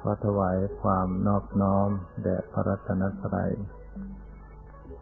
[0.00, 1.88] ขอถวายความนอบน้อม
[2.22, 3.52] แด่พระรัตนตรัย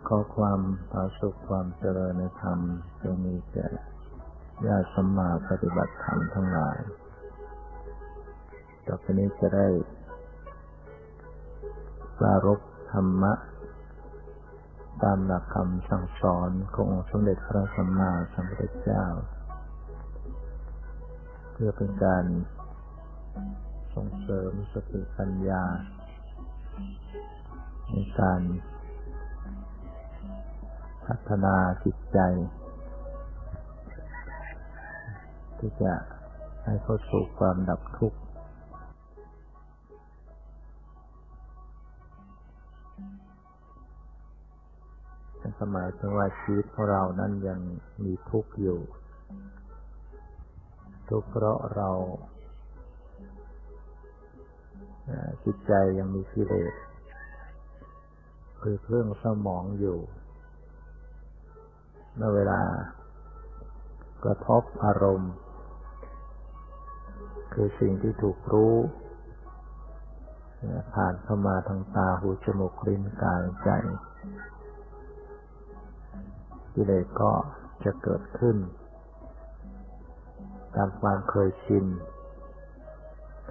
[0.07, 2.59] ขอความผาสุขความเจริญในธรรม
[3.03, 3.69] จงมีแก่
[4.67, 6.79] ญาติสมมาปฏิบัติธรรมทั้งหลาย
[8.87, 9.67] ต่อไปนี้จะได้
[12.19, 12.61] ปรารบ
[12.93, 13.33] ธรรมะ
[15.03, 19.05] ตามหลักคำสั่งสอนขององค์สมเด็จพระสัมมาสัมพุทธเจ้า
[21.53, 22.25] เพื่อเป็นการ
[24.01, 25.65] ส่งเสริมสติปัญญา
[27.91, 28.41] ในการ
[31.07, 31.55] พัฒนา
[31.85, 32.19] จิตใจ
[35.59, 35.95] ที่จะ
[36.65, 38.21] ให้เข้าสู่ความดับทุกข์
[45.61, 47.61] สมัยถึงว่าชีวิตของเรานั้นยัง
[48.05, 48.81] มีทุกข์อยู่
[51.09, 51.91] ทุกข์เพราะเรา
[55.45, 56.75] จิตใจยังมีกิเลส
[58.63, 59.99] คือเครื่องสมองอยู่
[62.17, 62.61] เมื่อเวลา
[64.25, 65.33] กระทบอารมณ์
[67.55, 68.75] คือสิ่งที่ถูกรู้
[70.95, 73.71] ผ่านเข้ามาทางตาหูจมูกลิ้นกายใจ
[76.75, 77.33] กิเลสก็
[77.85, 78.57] จะเกิดขึ้น
[80.75, 81.85] ตามความเคยชิน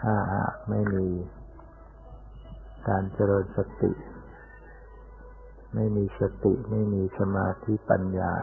[0.02, 1.08] ถ้าหากไม่มี
[2.89, 3.91] การเจริญสติ
[5.75, 8.33] ไม่มีสติไม่มีสมาธิปัญญา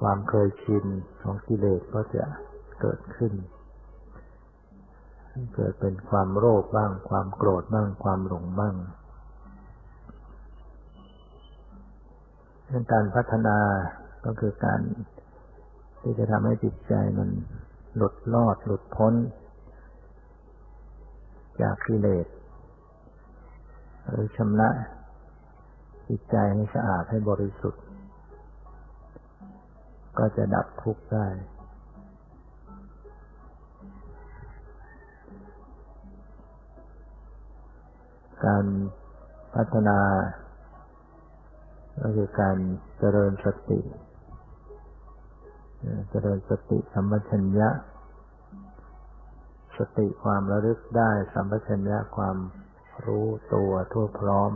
[0.00, 0.84] ความเคยชิน
[1.22, 2.24] ของกิเลสก็จะ
[2.80, 3.32] เกิดขึ้น
[5.54, 8.74] เกิดเป็นความโลภบ้าง ความโกรธบ้าง ความหลงบ้าง
[12.92, 13.58] การพัฒนา
[14.24, 14.80] ก็คือการ
[16.02, 17.28] ที่จะทำให้จิตใจมัน
[17.96, 19.14] หลุดลอดหลุดพ้น
[21.60, 22.26] จากกิเลส
[24.08, 24.70] หรือชำระ
[26.08, 27.82] จิตใจให้สะอาดให้บริสุทธิ์
[30.18, 31.26] ก็จะดับทุกข์ได้
[38.46, 38.64] การ
[39.54, 39.98] พัฒนา
[42.00, 42.56] ก็คือการ
[42.98, 43.80] เจริญสติ
[46.10, 47.68] เจริญสติสัมปชัญญะ
[49.78, 52.36] สติความระลึกได้ สัมปชัญญะความ
[53.06, 54.52] รู้ตัวทั่วพร้อม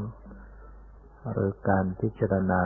[1.33, 2.63] หรือการพิจารณา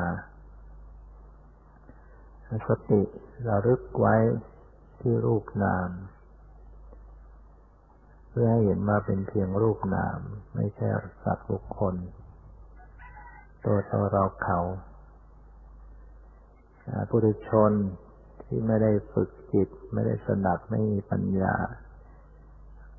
[2.68, 3.02] สติ
[3.48, 4.16] ระลึกไว้
[5.00, 5.90] ที่รูปนาม
[8.28, 10.18] เพื่อให้เห็นว่าเป็นเพียงรูปนาม
[10.54, 10.86] ไม่ใช่
[11.24, 11.94] สัตว์บุคคล
[13.64, 14.60] ตัวตเราเขา
[17.08, 17.72] ผู้ดุชน
[18.44, 21.54] ที่ไม่ได้ฝึกจิต ไม่ได้สนับไม่มีปัญญา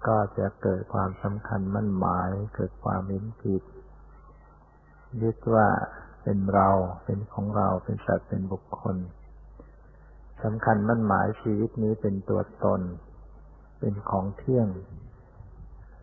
[0.08, 3.64] ก็จะเกิดความสำคัญมั่นหมาย เกิดความเห็นผิด
[5.22, 5.68] ยึดว่า
[6.24, 6.70] เป็นเรา
[7.06, 8.96] เป็นของเราเป็นสัตว์เป็นบุคคล
[10.44, 12.82] สำคัญมั่นหมายชีวิตนี้เป็นตัวตน
[13.80, 14.68] เป็นของเที่ยง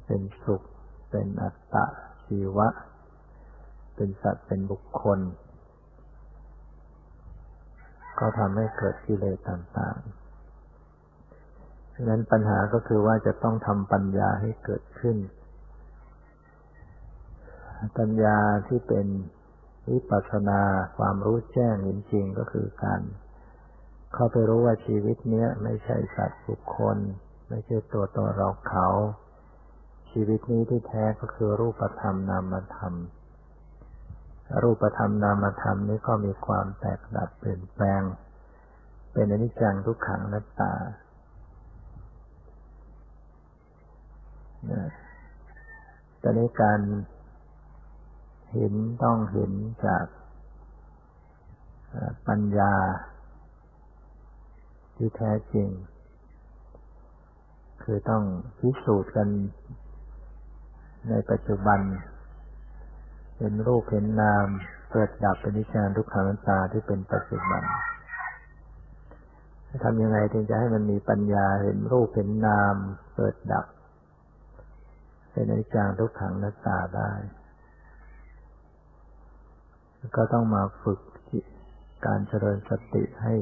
[0.07, 0.63] เป็นสุข
[1.11, 1.85] เป็นอัตตะ
[2.25, 2.69] ชีวะ
[3.97, 5.19] เป็นสัตว์เป็นบุคคล
[8.19, 10.24] ก็ทำให้เกิดกิเลสต่างๆ
[11.95, 15.17] ฉะนั้นปัญหาก็คือว่าจะต้องทำปัญญาให้เกิดขึ้น
[17.99, 18.39] ปัญญา
[18.69, 19.07] ที่เป็น
[19.91, 20.61] วิปัสสนา
[20.99, 23.01] ความรู้แจ้งเห็นจริงก็คือการ
[24.15, 26.97] เข้าไปรู้ว่าชีวิตเนี้ยไม่ใช่สัตว์บุคคล
[27.49, 28.89] ไม่ใช่ตัวตนเราเขา
[30.11, 32.95] ชีวิตนี้ที่แท้ก็คือรูปธรรมนามธรรม
[34.63, 38.03] รูปธรรมนามธรรมนี้ก็มีความแตกดับเปลี่ยนแปลง
[39.13, 40.73] เป็นอนิจจังทุกขังนัตตา
[46.23, 46.81] ตอนนี้การ
[48.53, 49.53] เห็นต้องเห็น
[49.87, 50.05] จาก
[52.29, 52.75] ปัญญา
[54.97, 55.69] ที่แท้จริง
[57.83, 58.25] คือต้อง
[58.59, 59.29] พิสูจน์กัน
[61.09, 61.81] ในปัจจุบัน
[63.39, 64.47] เห็นรูปเห็นนาม
[64.91, 67.63] เกิดดับเป็นนิจารทุกขังตาที่เป็นปัจจุบัน
[69.85, 72.75] ทำยังไงถึงจะให้มันมีปัญญาเห็นรูปเห็นนาม
[73.17, 73.67] เกิดดับ
[75.35, 77.11] เป็นอนิจจังทุกขังนัตตาได้
[80.17, 81.01] ก็ต้องมาฝึก
[82.07, 83.35] การเจริญสติให้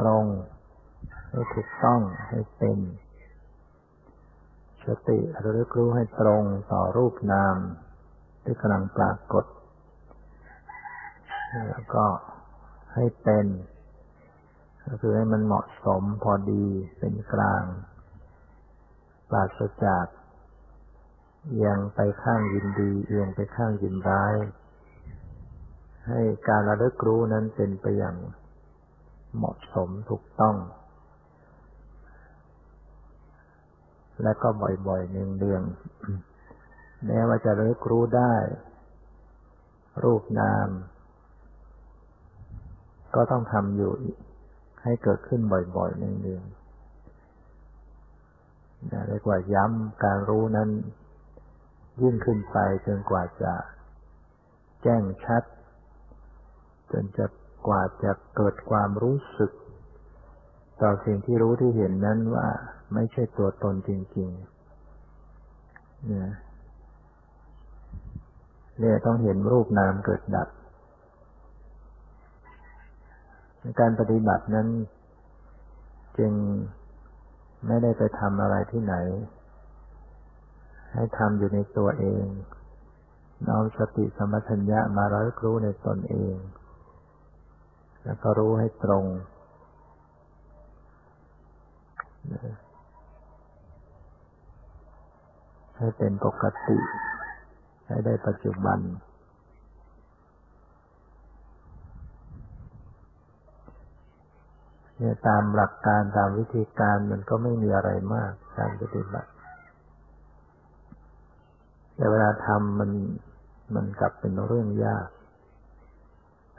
[0.00, 0.24] ตรง
[1.30, 2.78] ให้ถูกต้องให้เป็น
[4.86, 6.42] สติระลึกรู้ให้ตรง
[6.72, 7.56] ต่อรูปนาม
[8.44, 9.44] ที่กำลังปรากฏ
[11.70, 12.04] แล้วก็
[12.94, 13.46] ให้เป็น
[14.86, 16.64] ก็คือให้มันเหมาะสมพอดี
[16.98, 17.64] เป็นกลาง
[19.30, 20.06] ปราศจาก
[21.64, 24.34] ยังไปข้างยินดีเอียงไปข้างยินร้าย
[26.08, 28.16] ให้การระลึกรู้นั้นเป็นไปอย่าง
[29.36, 30.56] เหมาะสมถูกต้อง
[34.22, 34.48] และก็
[34.88, 38.34] บ่อยๆเนืองๆแม้ว่าจะระลึกรู้ได้
[40.02, 40.68] รูปนาม
[43.14, 43.92] ก็ต้องทำอยู่
[44.82, 46.63] ให้เกิดขึ้นบ่อยๆเนืองๆ
[49.08, 50.70] เรียกว่าย้ำการรู้นั้น
[52.02, 53.52] ยิ่งขึ้นไปจนกว่าจะ
[54.82, 55.42] แจ้งชัด
[56.92, 57.26] จนจะ
[57.68, 59.52] กว่าจะเกิดความรู้สึก
[60.82, 62.46] ต่อสิ่งที่รู้ที่เห็นนั้นว่า
[62.94, 66.30] ไม่ใช่ตัวตนจริงๆเนี่ย
[68.80, 70.48] เนี่ยต้องเห็นรูปนามเกิดดับ
[73.80, 74.68] การปฏิบัตินั้น
[76.18, 76.32] จึง
[77.66, 78.94] ไม่ได้ไปทำอะไรที่ไหน
[80.94, 82.24] ให้ทำอยู่ในตัวเอง
[83.48, 86.34] น้อมสติสมัชัญญะมาร้อยรู้ในตนเอง
[88.04, 89.04] แล้วก็รู้ให้ตรง
[95.76, 96.78] ให้เป็นปกติ
[97.86, 98.78] ให้ได้ปัจจุบัน
[104.98, 109.30] เนี่ยตามหลักการตามวิธีการมันก็ไม่มีอะไรมากการปฏิบัติ
[111.94, 112.90] แต่เวลาทำมัน
[113.74, 115.08] มันกลับเป็นเรื่องยาก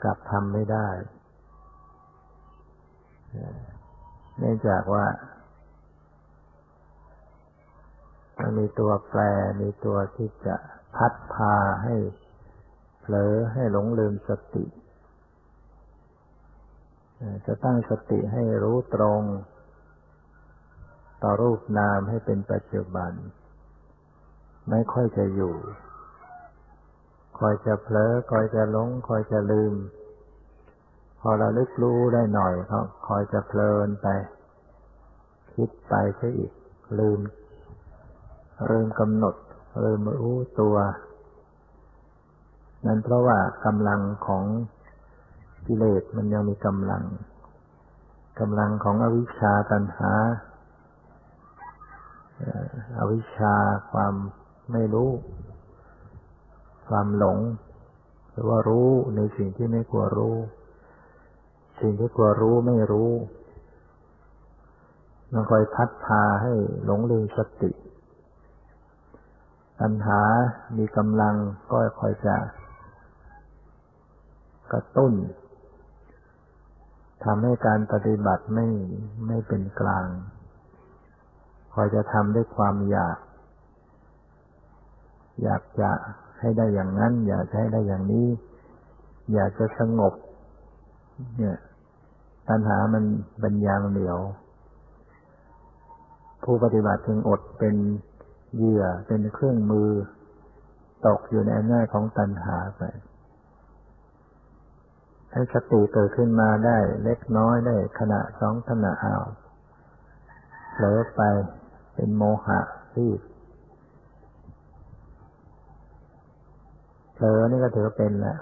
[0.02, 0.88] กลับทำไม่ได้
[4.38, 5.06] เนื่องจากว่า
[8.40, 9.20] มันมีตัวแปร
[9.62, 10.56] มีตัวที่จะ
[10.96, 11.54] พัดพา
[11.84, 11.94] ให้
[13.00, 14.64] เผลอให้หลงลืมสติ
[17.46, 19.22] จะตั้งสติให้รู้ตรง
[21.22, 23.12] ต่อรูปนามให้เป็นปัจจุบัน
[24.70, 25.54] ไม่ค่อยจะอยู่
[27.38, 29.74] คอยจะเผลอคอยจะหลง คอยจะลืม
[31.20, 34.06] พอเราลึกรู้ได้หน่อยเขาคอยจะเพลินไป
[35.54, 36.52] คิดไปซะอีก
[36.98, 37.20] ลืม
[38.70, 39.34] ลืมกำหนด
[39.84, 40.76] ลืมรู้ตัว
[42.86, 44.44] นั่นเพราะว่ากำลังของ
[45.66, 47.04] กิเลสมันยังมีกำลัง
[48.40, 50.12] กำลังของอวิชชาตัณหา
[52.98, 53.54] อวิชชา
[53.90, 54.14] ความ
[54.72, 55.10] ไม่รู้
[56.88, 57.38] ความหลง
[58.30, 60.36] หรือว่ารู้ในสิ่งที่ไม่ควรรู้
[61.80, 63.10] สิ่งที่ควรรู้ไม่รู้
[65.32, 66.52] มันคอยพัดพาให้
[66.84, 67.70] หลงลืมสติ
[69.80, 70.20] ปัญหา
[70.78, 71.34] มีกำลัง
[71.70, 72.36] ก็คอยจะ
[74.72, 75.12] กระตุ้น
[77.24, 78.66] ทำให้การปฏิบัติไม่
[79.26, 80.06] ไม่เป็นกลาง
[81.74, 83.18] คอยจะทำด้วยความอยาก
[85.42, 85.90] อยากจะ
[86.40, 88.26] ให้ได้อย่างนั้น อยากให้ได้อย่างนี้
[89.34, 90.14] อยากจะสงบ
[91.38, 91.58] เนี่ย
[92.48, 93.04] ปัญหามัน
[93.40, 94.18] เป็นยางเหนียว
[96.44, 97.74] ผู้ปฏิบัติจึงอดเป็น
[98.56, 99.90] เหยื่อเป็นเครื่องมือ
[101.06, 102.82] ตกอยู่ในอำนาจของตัณหาไป
[105.36, 109.24] ให้สติเกิดขึ้นมาได้เล็กน้อยได้ขณะสองขณะอ้าว
[110.72, 111.20] เผลอไป
[111.94, 112.60] เป็นโมหะ
[112.96, 113.20] รีบ
[117.14, 118.36] เผลอนี่ก็ถือว่าเป็นละ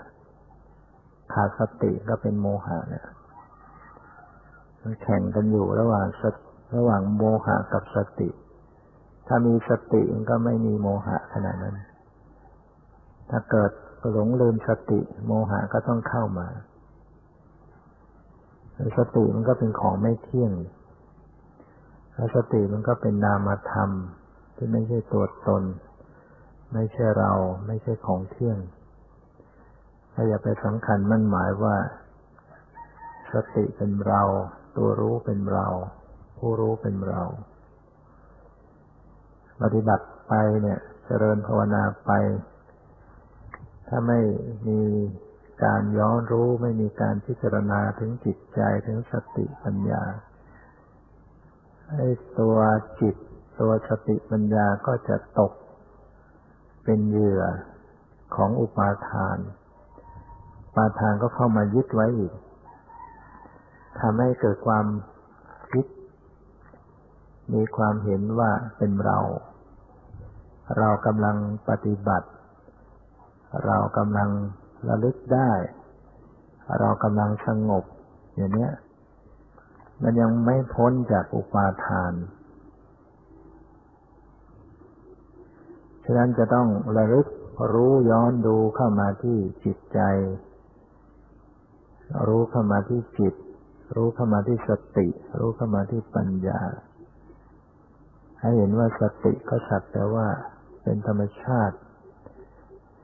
[1.33, 3.07] ขาดสติก็เป็นโมหะเนี่ย
[4.83, 6.07] มันแข่งกันอยู่ระหว่าง
[6.76, 8.28] ระหว่างโมหะกับสติ
[9.26, 11.80] ถ้ามีสติมันก็ไม่มีโมหะขนาดนั้น
[13.30, 13.71] ถ้าเกิด
[14.12, 16.49] หลงลืมสติ โมหะก็ต้องเข้ามา
[18.99, 20.52] สติมันก็เป็นของไม่เที่ยง
[22.14, 23.90] แล้วสติมันก็เป็นนามธรรม
[24.57, 25.62] ที่ไม่ใช่ตัวตน
[26.73, 27.33] ไม่ใช่เรา
[27.66, 28.59] ไม่ใช่ของเที่ยง
[30.12, 31.76] ถ้าอย่าไปสำคัญมั่นหมายว่า
[33.33, 34.23] สติเป็นเรา
[34.76, 35.66] ตัวรู้เป็นเรา
[36.38, 37.23] ผู้รู้เป็นเรา
[39.62, 42.11] ปฏิบัติไปเนี่ย เจริญภาวนาไป
[43.88, 44.21] ถ้าไม่
[44.66, 44.81] มี
[45.64, 50.02] การย้อนรู้ไม่มีการพิจารณาถึงจิตใจถึงสติปัญญา
[51.88, 52.56] ไอ้ตัว
[53.00, 53.16] จิต
[53.61, 55.52] ตัวสติปัญญาก็จะตก
[56.85, 57.42] เป็นเหยื่อ
[58.37, 59.38] ของอุปาทาน
[60.75, 62.35] ปาทานก็เข้ามายึดไว้อีก
[64.00, 64.87] ทำให้เกิดความ
[65.71, 65.87] คิด
[67.54, 69.18] มีความเห็นว่าเป็นเรา
[70.78, 71.37] เรากำลัง
[71.68, 72.28] ปฏิบัติ
[73.66, 74.30] เรากำลัง
[74.88, 75.53] ระลึกได้
[76.79, 77.85] เรากำลังสงบ
[78.37, 78.69] อย่างนี้
[80.03, 82.12] มันยังไม่พ้นจากอุปาทาน
[86.05, 87.26] ฉะนั้นจะต้องระลึก
[87.73, 90.00] รู้ย้อนดูเข้ามาที่จิตใจ
[92.26, 93.35] รู้เข้ามาที่จิต
[93.97, 96.61] รู้เข้ามาที่สติ รู้เข้ามาที่ปัญญา
[98.41, 100.26] ให้เห็นว่าสติก็สักแต่ว่า
[100.83, 101.76] เป็นธรรมชาติ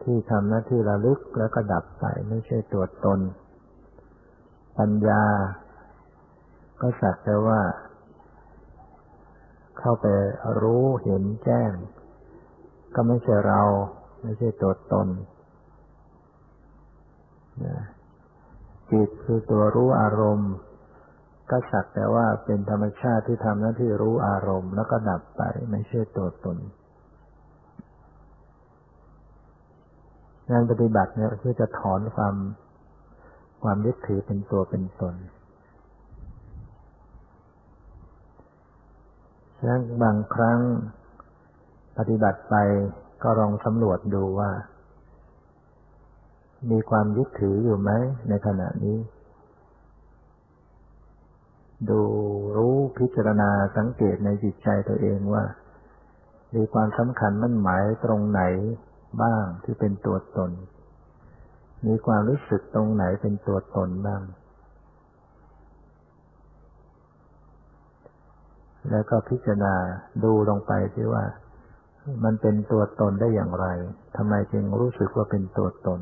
[0.02, 3.20] ที่ทำหน้าที่ระลึกแล้วก็ดับไปไม่ใช่ตัวตน
[4.78, 5.24] ปัญญา
[6.80, 7.60] ก็สักแต่ว่า
[9.78, 10.06] เข้าไป
[10.62, 11.72] รู้เห็นแจ้ง
[12.94, 13.62] ก็ไม่ใช่เรา
[14.22, 15.08] ไม่ใช่ตัวตน
[18.90, 20.52] จิตคือตัวรู้อารมณ์
[21.50, 26.58] ก็สักแต่ว่าเป็นธรรมชาติที่ทำหน้าที่รู้อารมณ์ แล้วก็ดับไปไม่ใช่ตัวตน
[30.50, 32.34] งานปฏิบัติเนี่ยเพื่อจะถอนความ
[33.62, 35.14] ความยึดถือเป็นตัวเป็นตน
[39.56, 40.58] ฉะนั้นบางครั้ง
[41.98, 42.54] ปฏิบัติไป
[43.22, 44.50] ก็ลองสำรวจดูว่า
[46.70, 47.90] มีความยึดถืออยู่ไหม
[48.28, 48.98] ในขณะนี้
[51.90, 52.00] ดู
[52.56, 55.44] รู้พิจารณาสังเกตในจิตใจตัวเองว่า
[56.54, 58.42] มีความสำคัญมั่นหมายตรงไหน
[59.22, 60.50] บ้างที่เป็นตัวตน
[61.86, 64.22] มีความรู้สึกตรงไหนเป็นตัวตนบ้าง
[68.90, 69.74] แล้วก็พิจารณา
[70.24, 71.24] ดูลงไปที่ว่า
[72.24, 73.66] มันเป็นตัวตนได้อย่างไร
[74.16, 76.00] ทำไมจึงรู้สึกว่าเป็นตัวตน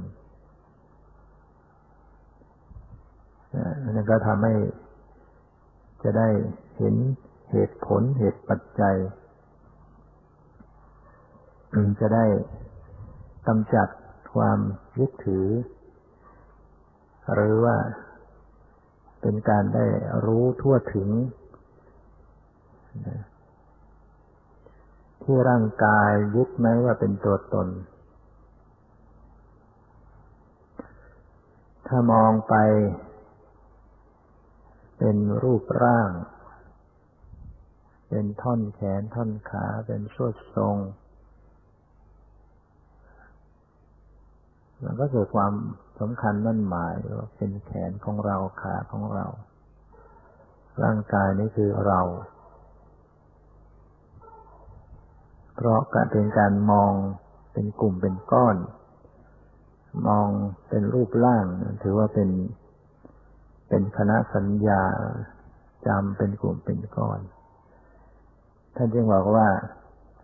[3.84, 4.54] นั่นก็ทำให้
[6.02, 6.28] จะได้
[6.78, 6.94] เห็น
[7.50, 8.96] เหตุผลเหตุปัจจัย
[12.00, 12.26] จะได้
[13.48, 13.88] กำจัด
[14.34, 14.58] ความ
[14.98, 15.48] ยึดถือ
[17.34, 17.76] หรือว่า
[19.20, 19.86] เป็นการได้
[20.24, 21.08] รู้ทั่วถึง
[25.22, 27.68] ที่ร่างกายยึดไหมว่าเป็นตัวตน
[31.86, 32.54] ถ้ามองไป
[34.98, 36.10] เป็นรูปร่าง
[38.08, 40.76] เป็นท่อนแขนท่อนขาเป็นสวดทรง
[44.82, 45.52] มันก็เกิดความ
[46.00, 49.26] สำคัญมั่นหมายว่าเป็นแขนของเราขาของเรา
[50.82, 52.00] ร่างกายนี้คือเรา
[55.54, 56.92] เพราะการเป็นการมอง
[57.52, 58.56] เป็นกลุ่มเป็นก้อน
[60.06, 60.28] มอง
[60.68, 61.44] เป็นรูปร่าง
[61.82, 62.30] ถือว่าเป็น
[63.68, 64.82] เป็นคณะสัญญา
[65.86, 67.20] จำเป็นกลุ่มเป็นก้อน
[68.76, 69.48] ท่านจึงบอกว่า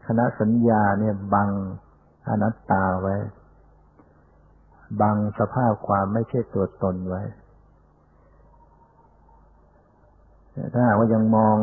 [0.06, 1.48] คณะสัญญาเนี่ยบัง
[2.28, 3.16] อนัตตาไว้
[5.00, 7.22] บังสภาพความไม่ใช่ตัวตนไว้
[10.72, 11.56] ถ้าหากว่ายังมอง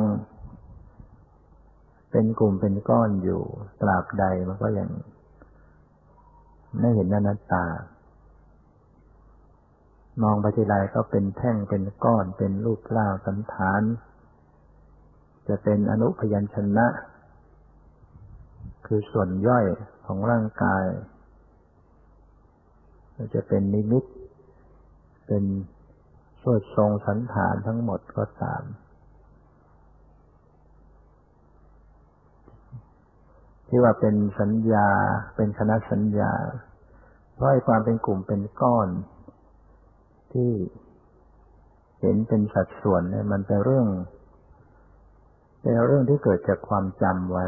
[2.12, 3.42] เป็นกลุ่มเป็นก้อนอยู่
[3.82, 4.90] ตราบใดมันก็ยัง
[6.80, 7.66] ไม่เห็นอนัตตา
[10.24, 13.82] มองไปทีไรก็เป็นแท่งเป็นก้อนเป็นรูปร่างสันฐาน
[15.48, 16.88] จะเป็นอนุพยัญชนะ
[18.86, 19.66] คือส่วนย่อย
[20.06, 20.84] ของร่างกาย
[23.34, 24.04] จะเป็นนิมิต
[25.28, 25.44] เป็น
[26.42, 28.63] สวดทรงสันฐานทั้งหมดก็ตาม
[33.68, 34.88] ที่ว่าเป็นสัญญา
[35.36, 36.34] เป็นคณะสัญญา
[37.34, 38.88] เพราะไอ้ความเป็นกลุ่มเป็นก้อน
[40.34, 40.51] ที่
[42.01, 43.88] เห็นเป็นสัดส่วนเนี่ยมันเป็นเรื่อง
[45.62, 47.46] เป็นเรื่องที่เกิดจากความจำไว้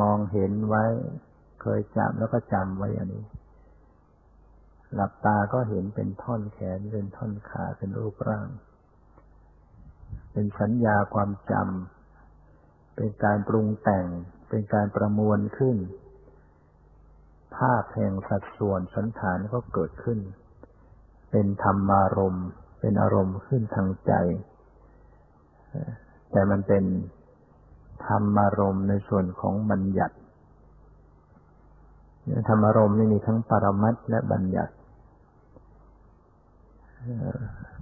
[0.00, 0.84] มองเห็นไว้
[1.64, 3.24] เคยจำแล้วก็จำไว้อย่างนี้
[4.94, 8.48] หลับตาก็เห็นเป็นท่อนแขนเป็นท่อนขาเป็นรูปร่าง
[10.32, 14.06] เป็นสัญญาความจำเป็นการปรุงแต่ง
[14.48, 15.76] เป็นการประมวลขึ้น
[17.56, 20.18] ภาพแห่งสัดส่วนสันฐานก็เกิดขึ้น
[21.30, 22.46] เป็นธรรมารมณ์
[22.80, 24.12] เป็นอารมณ์ขึ้นทางใจ
[26.30, 26.84] แต่มันเป็น
[28.06, 30.16] ธรรมารมณ์ในส่วนของบัญญัติ
[32.48, 34.74] ธรรมารมณ์นี่มีทั้งปรมัตและบัญญัติ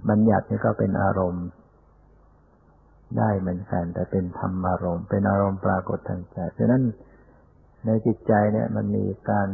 [0.09, 1.45] บัญญัตินี่ก็เป็นอารมณ์
[3.17, 6.83] ได้เหมือนกัน แต่เป็นธรรมารมณ์ เป็นอารมณ์ปรากฏทางใจฉะนั้น
[7.85, 9.47] ในจิตใจเนี่ยมันมีการ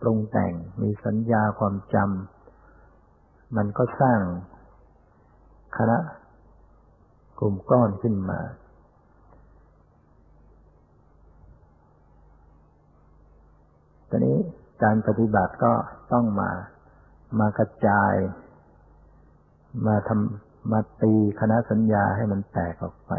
[0.00, 4.20] ปรุงแต่ง มีสัญญาความจำมันก็สร้าง
[5.76, 5.98] คณะ
[7.38, 8.40] กลุ่มก้อนขึ้นมา
[14.10, 14.38] ตอนนี้
[14.82, 15.72] การปฏิบัติก็
[16.12, 16.50] ต้องมา
[17.38, 18.14] มากระจาย
[19.86, 23.12] มาทำมาตีคณะสัญญาให้มันแตกออกไป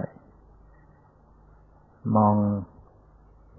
[2.16, 2.36] มอง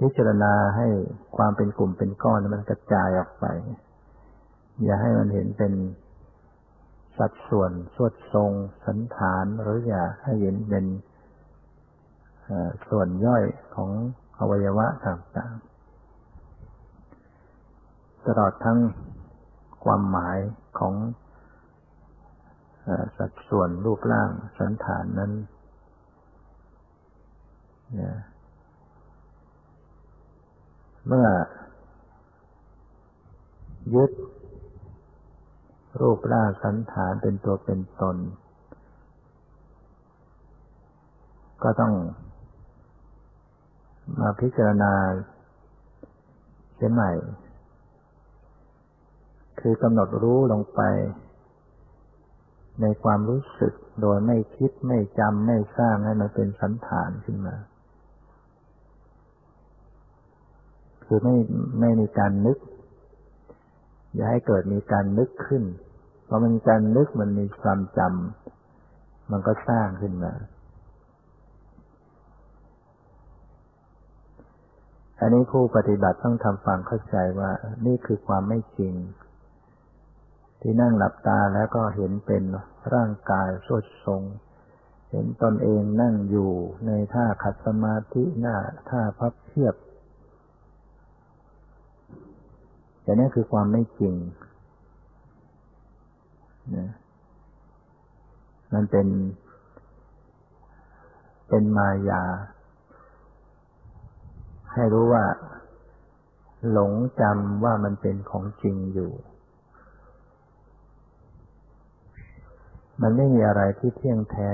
[0.01, 0.89] พิจารณาให้
[1.37, 3.47] ความเป็นกลุ่มเป็นก้อนมันกระจายออกไป
[4.83, 5.73] อย่าให้มันเห็นเป็น
[7.19, 8.53] สัดส่วนสวดทรง
[8.87, 10.85] สันฐานหรืออย่าให้เห็นเป็น
[12.89, 13.91] ส่วนย่อยของ
[14.39, 15.72] อวัยวะต่างๆ
[18.27, 18.79] ตลอดทั้ง
[19.85, 20.39] ความหมาย
[20.79, 20.95] ของ
[23.17, 25.33] สัดส่วนรูปร่างสันฐานนั้น
[31.07, 31.27] เมื่อ
[33.95, 34.11] ยึด
[36.01, 38.17] รูปร่างสันฐานเป็นตัวเป็นตน
[41.63, 41.95] ก็ต้อง
[44.21, 44.93] มาพิจารณา
[46.77, 47.11] เสียใหม่
[49.63, 50.81] คือกำหนดรู้ลงไป
[52.81, 57.57] ในความรู้สึกโดยไม่คิดไม่จำไม่สร้างให้มันเป็นสันฐานขึ้นมา
[61.05, 61.37] คือไม่
[61.81, 62.59] ไม่มีการนึก
[64.15, 65.63] อย่าให้เกิดมีการนึกขึ้น
[66.25, 70.33] เพราะมันการนึกมันมีความจำมันก็สร้างขึ้นมา
[75.21, 77.51] อันนี้ผู้ปฏิบัติต้องทำฟังเข้าใจว่า
[77.87, 78.95] นี่คือความไม่จริง
[80.65, 82.43] ที่นั่งหลับตาแล้วก็เห็นเป็น
[82.95, 84.23] ร่างกายสดทรง
[85.11, 86.51] เห็นตนเองนั่งอยู่
[86.87, 88.57] ในท่าขัดสมาธิหน้า
[88.89, 89.75] ท่าพับเพียบ
[93.03, 94.15] แต่นี่คือความไม่จริง
[96.77, 96.91] นะ
[98.75, 99.09] มันเป็น
[101.49, 102.23] เป็นมายา
[104.73, 105.25] ให้รู้ว่า
[106.71, 109.13] หลงจำว่ามันเป็นของจริงอยู่
[113.01, 114.51] มันไม่มีอะไรที่เที่ยงแท้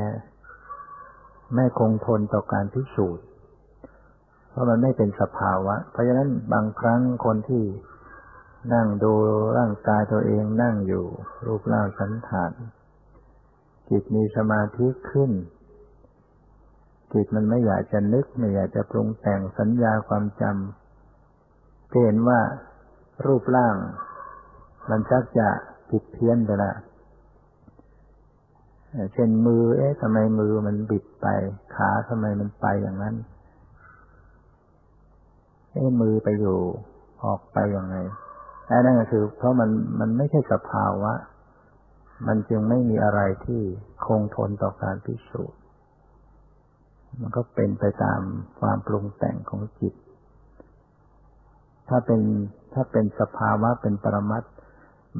[1.54, 3.24] ไม่คงทนต่อการพิสูจน์
[4.50, 7.64] เพราะมันไม่เป็นสภาวะ เพราะฉะนั้นบางครั้งคนที่
[8.74, 9.12] นั่งดู
[9.58, 11.04] ร่างกายตัวเองนั่งอยู่
[11.46, 12.52] รูปร่างสันฐาน
[13.90, 15.30] จิตมีสมาธิขึ้น
[17.12, 22.40] จิตมันไม่อยากจะนึก ไม่อยากจะปรุงแต่งสัญญาความจำเห็นว่า
[23.26, 23.76] รูปร่าง
[24.90, 25.48] มันชักจะ
[25.90, 26.72] ผิดเพี้ยนไปละ
[29.12, 31.26] เช่นมือ เอ๊ะทำไมมือมันบิดไป
[31.74, 33.14] ขาทำไมมันไปอย่างนั้น
[35.72, 36.58] เอ๊ะมือไปอยู่
[37.24, 37.96] ออกไปยังไง
[38.70, 39.70] นั่นก็คือ เพราะมัน
[40.00, 41.12] มันไม่ใช่สภาวะ
[42.26, 43.62] มันจึงไม่มีอะไรที่
[44.06, 45.58] คงทนต่อการพิสูจน์
[47.20, 48.20] มันก็เป็นไปตาม
[48.60, 49.94] ความปรุงแต่งของจิต
[51.88, 52.20] ถ้าเป็น
[52.74, 54.42] ถ้าเป็นสภาวะเป็นปรมัต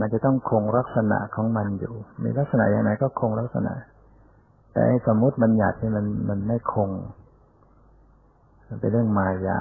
[0.01, 3.75] มันจะต้องคงลักษณะของมันอยู่ มีลักษณะอย่างไรก็คงลักษณะ
[4.73, 6.91] แต่สมมติมันหยาดที่มันมันไม่คง
[8.69, 9.61] มันเป็นเรื่องมายา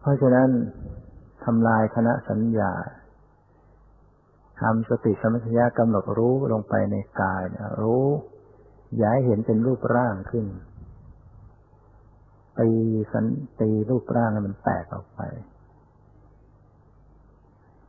[0.00, 0.48] เพราะฉะนั้น
[1.44, 2.72] ทำลายคณะสัญญา
[4.60, 8.06] ทำสติสมัชยะกำหนดรู้ลงไปในกายนะรู้
[9.02, 10.46] ย้ายเห็นเป็นรูปร่างขึ้น
[12.58, 12.70] ตี
[13.12, 13.26] สัน
[13.60, 15.20] ตีรูปร่างให้มันแตกออกไป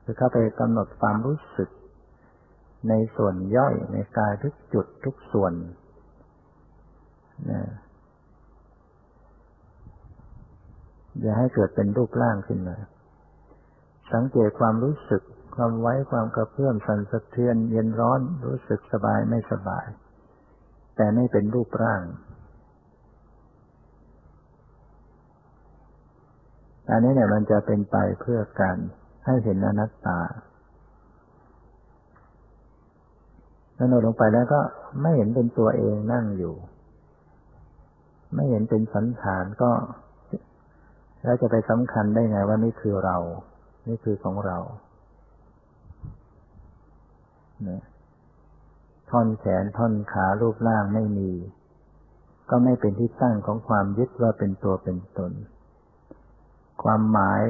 [0.09, 1.69] คือเข้าไปกำหนดความรู้สึก
[2.89, 5.53] ในส่วนย่อยในกายทุกจุดทุกส่วน
[7.51, 7.61] นะ
[11.21, 12.77] อย่าให้เกิดเป็นรูปร่างขึ้นมา
[14.13, 15.21] สังเกตความรู้สึก
[15.55, 19.85] ความไว้ความกระเพื่อมสั่นสะเทือน เย็นร้อนรู้สึกสบายไม่สบาย
[20.95, 22.01] แต่ไม่เป็นรูปร่าง
[26.89, 28.77] อันนี้เนี่ยมันจะเป็นไปเพื่อการ
[29.27, 30.19] ให้เห็นอนัตตา
[33.75, 34.61] แล้วโนลงไปแล้วก็
[35.01, 36.55] ไม่เห็นเป็นตัวเองนั่งอยู่
[38.35, 39.71] ไม่เห็นเป็นสันฐานก็
[41.23, 43.17] แล้วจะไปสำคัญได้ไงว่านี่คือเรา
[43.87, 44.57] นี่คือของเรา
[47.63, 47.81] เนี่ย
[49.09, 51.31] ท่อนแขนท่อนขารูปร่างไม่มี
[52.49, 55.31] ก็ไม่เป็นที่ตั้งของความยึดว่าเป็นตัวเป็นตน
[56.83, 57.41] ความหมาย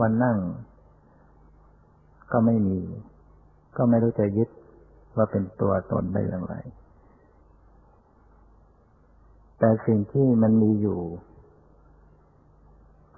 [0.00, 0.38] วันนั่ง
[2.32, 2.80] ก็ไม่มี
[3.76, 4.48] ก็ไม่รู้จะยึด
[5.16, 6.54] ว่าเป็นตัวตนได้อย่างไร
[9.58, 11.00] แต่สิ่งที่มันมีอยู่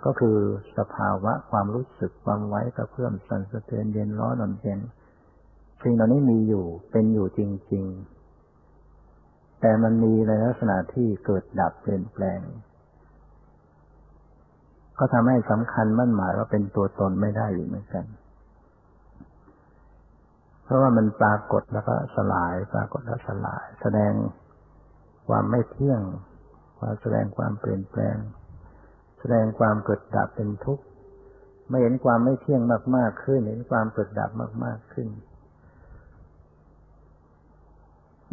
[0.05, 0.37] ก็คือ
[0.79, 4.81] สภาวะความรู้สึกความไว้กระเพื่อมสั่นสะเทือนเย็นร้อนอ่อนเย็น
[5.83, 7.41] สิ่งเหล่านี้มีอยู่เป็นอยู่จ
[7.73, 7.85] ริง
[8.73, 12.41] ๆ แต่มันมีในลักษณะที่เกิดดับเปลี่ยนแปลง
[14.99, 18.05] ก็ทำให้สำคัญมั่นหมายว่าเป็นตัวตนไม่ได้อยู่เหมือนกัน
[20.71, 24.13] ราะว่ามันปรากฏแล้วก็สลาย ปรากฏแล้วสลาย แสดง
[25.29, 26.03] ความไม่เที่ยง
[26.79, 28.17] ความแสดงความเปลี่ยนแปลง
[29.21, 30.85] แสดงความเกิดดับเป็นทุกข์
[31.69, 32.61] ไม่เห็นความไม่เที่ยง
[32.97, 34.31] มาก ๆ ขึ้น เห็นความเกิดดับ
[34.65, 35.09] มาก ๆ ขึ้น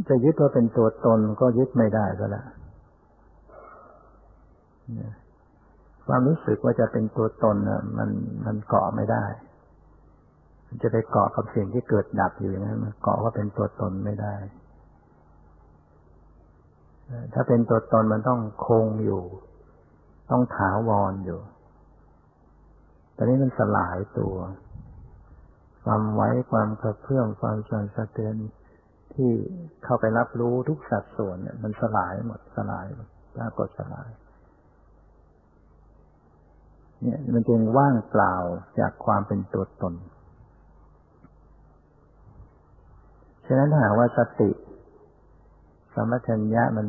[0.09, 2.47] จะยึดว่าเป็นตัวตนก็ยึดไม่ได้ก็แล้ว
[6.07, 8.09] ความรู้สึกว่าจะเป็นตัวตนน่ะมัน
[8.45, 9.25] มันเกาะไม่ได้
[10.67, 14.35] มันจะไปเกาะกับสิ่งที่เกิดดับอยู่อย่างนั้นมันเกาะว่าเป็นตัวตนไม่ได้
[17.33, 19.23] ถ้าเป็นตัวตนมันต้องคงอยู่
[20.31, 21.39] ต้องถาวรอยู่
[23.15, 24.35] ตอนนี้มันสลายตัว
[25.85, 28.35] ความไว้ความกระเพื่อมความสั่นสะเทือน
[29.13, 29.31] ที่
[29.83, 32.85] เข้าไปรับรู้ทุกสัดส่วนเนี่ยมันสลายหมดสลาย
[33.35, 34.09] ปรากฏสลาย
[37.01, 38.35] เนี่ยมันจึงว่างเปล่า
[38.79, 39.93] จากความเป็นตัวตน
[43.47, 44.51] ฉะนั้นถ้าหากว่าสติ
[45.93, 46.87] สมัชัญญะมัน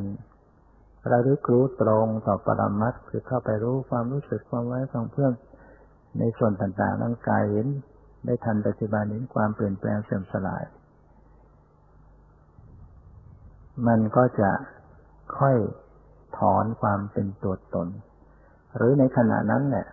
[1.10, 5.32] ระลึกรู้ตรงต่อปรมัตคือเข้าไปรู้ความรู้สึกความไว้ความเพื่อม
[6.18, 7.66] ในส่วนต่างๆร่างกายเห็น
[8.24, 10.62] ได้ทันปัจจุบันเห็นความเปลี่ยนแปลงเสื่อมสลาย
[13.86, 14.50] มันก็จะ
[15.38, 15.56] ค่อย
[16.38, 17.88] ถอนความเป็นตัวตน
[18.76, 19.86] หรือในขณะนั้นเนี่ย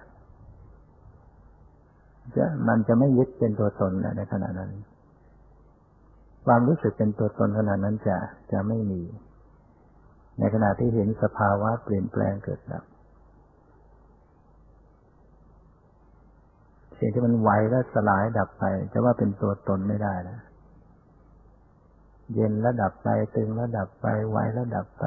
[2.35, 4.71] จะมันจะไม่ยึดเป็นตัวตนในขณะนั้น
[6.45, 8.17] ความรู้สึกเป็นตัวตนขณะนั้นจะ
[8.51, 9.01] จะไม่มี
[10.39, 12.83] ในขณะที่เห็นสภาวะเปลี่ยนแปลงเกิดดับ
[16.99, 20.39] สิ่งที่มันไหวแล้วสลายดับไป จะว่าเป็นตัวตนไม่ได้นะ
[22.33, 25.05] เย็นแล้วดับไป ตึงแล้วดับไป ไหวแล้วดับไป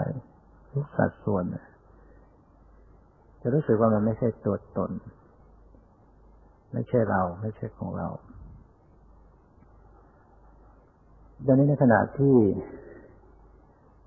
[0.72, 1.44] ทุกสัดส่วน
[3.40, 4.90] จะรู้สึกว่ามันไม่ใช่ตัวตน
[6.72, 8.08] ไม่ใช่เรา ไม่ใช่ของเรา
[11.46, 12.36] ดังนี้ในขณะที่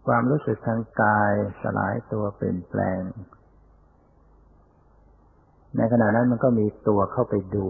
[0.07, 3.01] ความรู้สึกทางกายสลายตัวเปลี่ยนแปลง
[5.77, 7.69] ในขณะนั้นมันก็มีตัวเข้าไปดู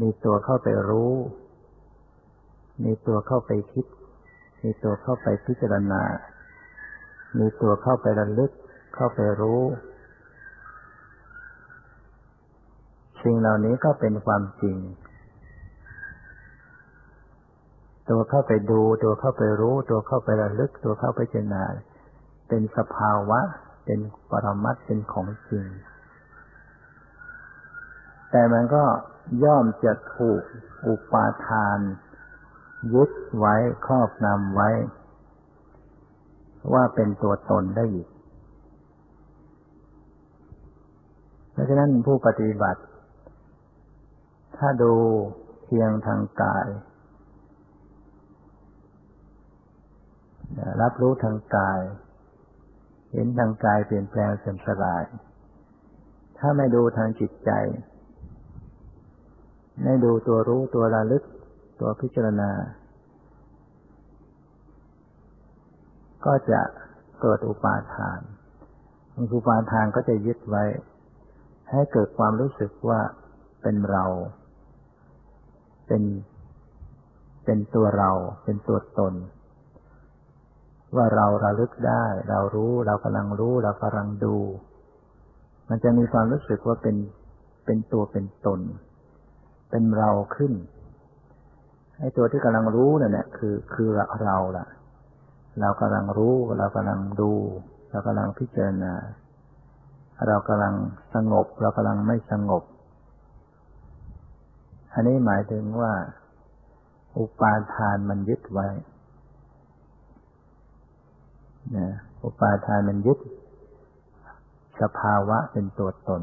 [0.00, 1.14] มีตัวเข้าไปรู้
[2.84, 3.86] มีตัวเข้าไปคิด
[4.62, 6.02] มีตัวเข้าไปพิจารณา
[7.38, 8.52] มีตัวเข้าไประลึก
[8.94, 9.62] เข้าไปรู้
[13.22, 14.76] สิ่งเหล่านี้ก็เป็นความจริง
[18.10, 21.64] ตัวเข้าไปดู ตัวเข้าไปรู้ ตัวเข้าไประลึก ตัวเข้าไปเจรณา
[22.48, 23.40] เป็นสภาวะ
[23.84, 25.66] เป็นปรมัตเป็นของจริง
[28.30, 28.84] แต่มันก็
[29.44, 30.42] ย่อมจะถูก
[30.86, 31.78] อุปาทาน
[32.94, 33.54] ยึดไว้
[33.86, 34.70] ครอบงำไว้
[36.72, 38.08] ว่าเป็นตัวตนได้อีก
[41.52, 42.82] เพราะฉะนั้นผู้ปฏิบัติ
[44.56, 44.92] ถ้าดู
[45.64, 46.66] เพียงทางกาย
[50.82, 51.80] รับรู้ทางกาย
[53.12, 55.04] เห็นทางกายเปลี่ยนแปลงเสื่อมสลาย
[56.38, 57.50] ถ้าไม่ดูทางจิตใจ
[59.84, 61.24] ให้ดูตัวรู้ตัวระลึก
[61.80, 62.50] ตัวพิจารณา
[66.26, 66.60] ก็จะ
[67.20, 68.20] เกิดอุปาทาน
[69.34, 70.64] อุปาทานก็จะยึดไว้
[71.70, 73.00] ให้เกิดความรู้สึกว่า
[73.62, 74.04] เป็นเรา
[75.86, 76.02] เป็น
[77.44, 78.10] เป็นตัวเรา
[78.44, 79.14] เป็นตัวตน
[80.96, 84.36] ว่าเราระลึกได้ เรารู้เรากำลังรู้ เรากำลังดู
[85.68, 86.96] มันจะมีความรู้สึกว่าเป็น
[87.64, 88.60] เป็นตัวเป็นตน
[89.70, 90.52] เป็นเราขึ้น
[91.98, 93.88] ไอ้ตัวที่กำลังรู้เนั่นแหละคือคือ
[94.24, 94.66] เราล่ะ
[95.60, 97.32] เรากำลังรู้ เรากำลังดู
[97.90, 98.94] เรากำลังพิจารณา
[100.26, 100.74] เรากำลัง
[101.14, 102.62] สงบ เรากำลังไม่สงบ
[104.94, 105.92] อันนี้หมายถึงว่า
[107.18, 108.68] อุปาทานมันยึดไว้
[111.76, 111.88] นะ
[112.24, 113.18] อุปาทานมันยึด
[114.80, 116.22] สภาวะเป็นตัวตน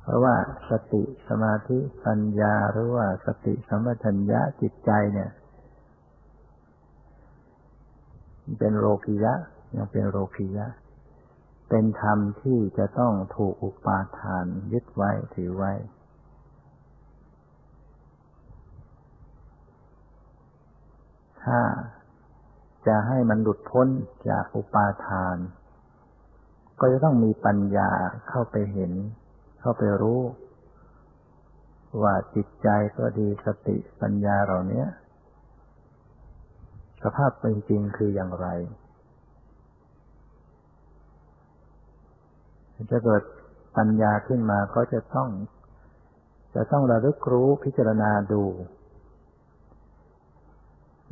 [0.00, 0.34] เพราะว่า
[0.70, 5.30] สติสมาธิปัญญาหรือว่าสติสัมปชัญญะจิตใจเนี่ย
[8.58, 9.34] เป็นโลกิยะ
[9.76, 10.66] ยังเป็นโลกิยะ
[11.68, 15.72] เป็นธรรมที่จะต้องถูกอุปาทานยึดไว้ถือไว้
[21.44, 21.60] ถ้า
[22.86, 23.88] จะให้มันหลุดพ้น
[24.28, 25.36] จากอุปาทาน
[26.80, 27.90] ก็จะต้องมีปัญญา
[28.28, 28.92] เข้าไปเห็น
[29.60, 30.20] เข้าไปรู้
[32.02, 34.84] ว่าจิตใจก็ดีสติปัญญาเหล่านี้
[37.02, 38.46] สภาพเป็นจริงคืออย่างไร
[42.90, 43.22] จะเกิด
[43.76, 45.28] ปัญญาขึ้นมาก็จะต้อง
[46.54, 48.42] จะต้องระลึกรู้พิจารณาดู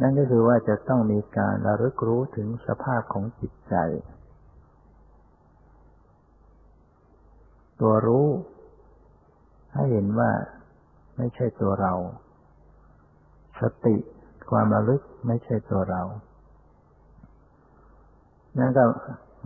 [0.00, 3.74] นั่นก็คือว่าจะต้องมีการระลึกรู้ถึงสภาพของจิตใจ
[7.80, 8.26] ตัวรู้
[9.74, 10.30] ให้เห็นว่า
[11.16, 11.92] ไม่ใช่ตัวเรา
[13.60, 13.96] สติ
[14.50, 16.02] ความระลึกไม่ใช่ตัวเรา
[18.58, 18.84] นั่นก็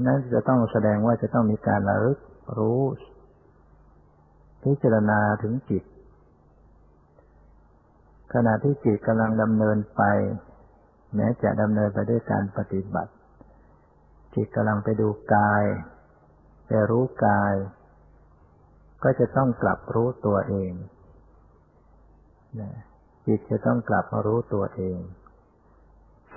[0.07, 2.19] นั่นจะต้องแสดงว่าจะต้องมีการระลึก
[2.59, 2.81] รู้
[4.63, 5.83] พิจารณาถึงจิต
[8.33, 10.03] ขณะที่จิตกำลังดำเนินไป
[11.15, 13.13] แม้จะดำเนินไปด้วยการปฏิบัติ
[14.35, 15.65] จิตกำลังไปดูกาย
[16.67, 17.55] ไปรู้กาย
[19.03, 20.73] ก็จะต้องกลับรู้ตัวเอง
[23.27, 24.99] จิตจะต้องกลับมารู้ตัวเอง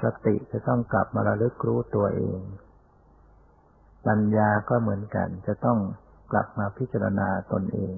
[0.02, 2.39] สติจะต้องกลับมาระลึกรู้ตัวเอง
[4.08, 5.80] ปัญญาก็เหมือนกัน จะต้อง
[6.32, 7.95] กลับมาพิจารณาตนเอง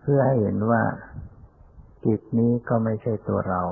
[0.00, 0.82] เพื่อให้เห็นว่า
[2.06, 3.62] จิตนี้ก็ไม่ใช่ตัวเรา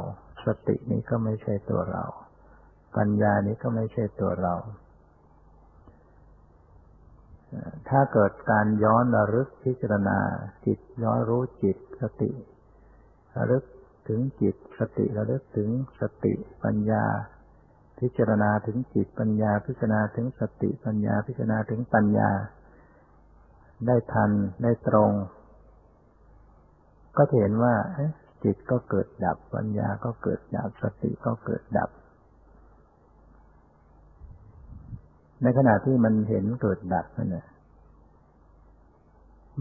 [0.47, 2.05] สตินี้ก็ไม่ใช่ตัวเรา
[2.97, 4.55] ปัญญานี้ก็ไม่ใช่ตัวเรา
[7.89, 10.19] ถ้าเกิดการย้อนระลึกพิจารณา
[10.67, 12.31] จิตย้อนรู้จิตสติ
[13.37, 13.65] ระลึก
[14.09, 15.69] ถึงจิตสติระลึกถึง
[16.01, 17.05] สติปัญญา
[18.01, 22.31] พิจารณาถึงจิตปัญญา พิจารณาถึงสติปัญญา พิจารณาถึงปัญญา
[23.87, 24.31] ได้ทัน
[24.63, 25.11] ได้ตรง
[27.17, 27.75] ก็เห็นว่า
[28.45, 31.91] จิตก็เกิดดับปัญญาก็เกิดดับสติก็เกิดดับ
[35.43, 37.47] ในขณะที่มันเห็นเกิดดับนั่นแหละ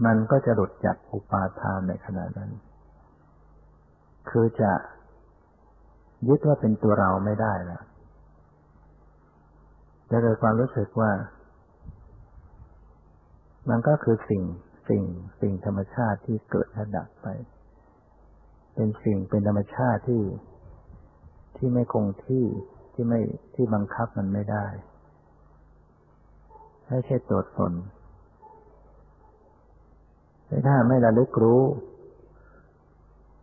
[0.04, 2.50] มันก็จะหลุดจากอุปาทานในขณะนั้น
[4.30, 4.72] คือจะ
[6.28, 7.82] ยึดว่าเป็นตัวเราไม่ได้แล้ว
[10.10, 11.10] จะเกิดความรู้สึกว่า
[13.70, 14.42] มันก็คือสิ่ง
[14.88, 15.02] สิ่ง
[15.40, 17.26] สิ่งธรรมชาติที่เกิดและดับไป
[18.74, 20.22] เป็นสิ่งเป็นธรรมชาติที่
[21.56, 22.44] ที่ไม่คงที่
[22.92, 23.20] ที่ไม่
[23.54, 24.66] ที่บังคับมันไม่ได้
[26.86, 27.72] ไม่ใช่ตัวตน
[30.66, 31.62] ถ้าไม่ระลึกรู้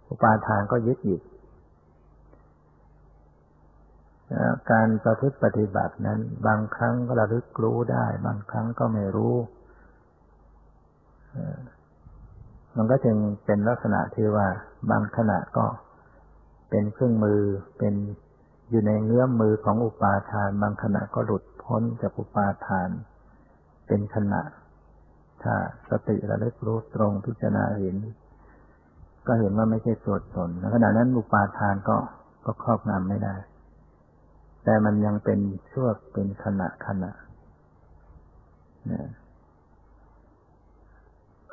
[0.10, 1.22] อุปาทานก็ยึดอยู่
[4.72, 9.36] การประพฤติปฏิบัตินั้น บางครั้งก็ระลึกรู้ได้ บางครั้งก็ไม่รู้
[12.76, 14.48] มันก็จึงเป็นลักษณะที่ว่า
[14.90, 15.66] บางขณะก็
[16.70, 17.42] เป็นเครื่องมือ
[17.78, 17.94] เป็น
[18.70, 22.90] อยู่ในเงื้อมมือของอุปาทาน บางขณะก็หลุดพ้นจากอุปาทาน
[23.88, 24.42] เป็นขณะ
[25.44, 25.54] ถ้า
[25.90, 27.98] สติระลึกรู้ตรงพิจารณาเห็น
[29.28, 31.98] ก็เห็นว่าไม่ใช่ตัวตนขณะนั้นอุปาทานก็
[32.46, 33.36] ก็ครอบงำไม่ได้
[34.64, 35.40] แต่มันยังเป็น
[35.72, 37.12] ช่วงเป็นขณะขณะ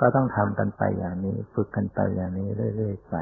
[0.02, 3.14] ก็ต้องทำกันไปอย่างนี้ ฝึกกันไปอย่างนี้เรื่อยๆไป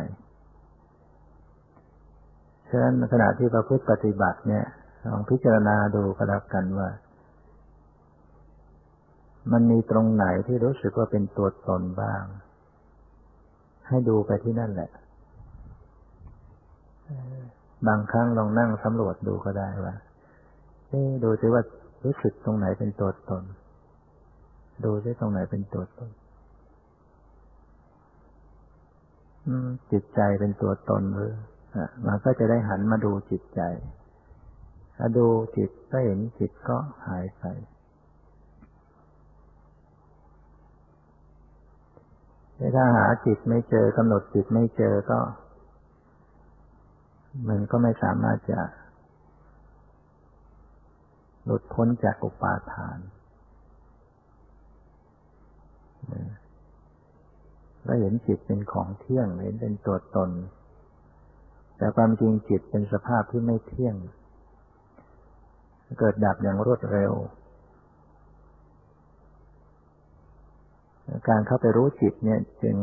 [2.69, 4.65] ฉะนั้นขณะที่ประพฤติปฏิบัติเนี่ย
[5.11, 6.89] ลองพิจารณาดูก็แล้วกันว่า
[9.53, 12.23] มันมีตรงไหนที่รู้สึกว่าเป็นตัวตนบ้าง
[13.89, 14.91] ให้ดูไปที่นั่นแหละ
[17.89, 19.95] บางครั้งลองนั่งสำรวจดูก็ได้ว่า
[20.89, 21.63] เอ๊ดูซิว่า
[22.05, 23.43] รู้สึกตรงไหนเป็นตัวตน
[24.85, 26.11] ดูซิตรงไหนเป็นตัวตน
[29.93, 31.35] จิตใจเป็นตัวตนหรือ
[32.07, 33.61] มันก็จะได้หันมาดูจิตใจ
[34.97, 35.27] ถ้าดู
[35.57, 36.77] จิตก็เห็นจิตก็
[37.07, 37.45] หายไป
[42.77, 45.21] ถ้าหาจิตไม่เจอกำหนดจิตไม่เจอก็
[47.49, 48.61] มันก็ไม่สามารถจะ
[51.45, 52.99] หลุดพ้นจากอุปาทาน
[57.87, 60.31] ก็เห็นจิตเป็นของเที่ยงเห็นเป็นตัวตน
[61.77, 63.97] แต่ความจริงจิตเป็นสภาพที่ไม่เที่ยง
[65.99, 67.13] เกิดดับอย่างรวดเร็ว
[71.29, 72.77] การเข้าไปรู้จิตเนี่ยจึง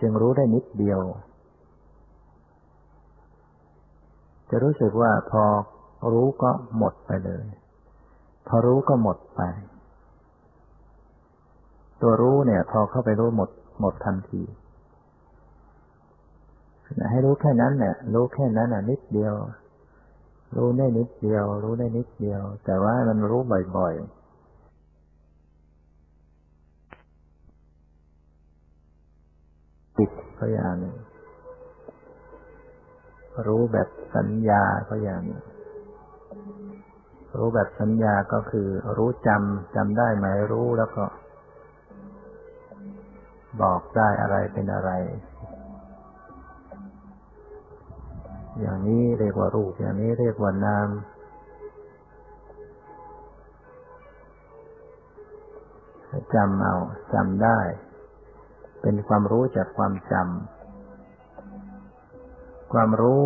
[0.00, 1.00] จึงรู้ได้นิดเดียว
[4.50, 5.44] จะรู้สึกว่าพอ
[6.12, 7.44] รู้ก็หมดไปเลย
[8.48, 9.40] พอรู้ก็หมดไป
[12.04, 14.42] ตัวรู้เนี่ย พอเข้าไปรู้หมดหมดทันที
[17.10, 19.34] ให้รู้แค่นั้นเนี่ยรู้แค่นั้นอะ นิดเดียว
[20.56, 23.40] รู้ได้นิดเดียว รู้ได้นิดเดียว แต่ว่ามันรู้
[23.76, 24.04] บ่อยๆ
[29.98, 30.94] ติดก็อย่างนึง
[33.46, 35.42] รู้แบบสัญญาก็อย่างนึง
[37.36, 41.04] รู้แบบสัญญาก็คือ รู้จำจำได้ไหมรู้แล้วก็
[43.62, 44.90] บอกได้อะไรเป็นอะไร
[48.60, 50.88] อย่างนี้เรียกว่ารูป อย่างนี้เรียกว่านาม
[56.34, 56.76] จำเอา
[57.14, 57.58] จำได้
[58.82, 63.22] เป็นความรู้จากความจำความรู้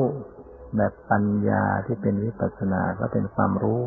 [0.77, 3.81] แบบปัญญาที่เป็นวิปัสสนาก็เป็นความรู้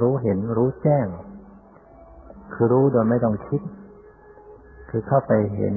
[0.00, 1.06] รู้เห็นรู้แจ้ง
[2.52, 3.60] คือรู้โดยไม่ต้องคิด
[4.90, 5.76] คือเข้าไปเห็น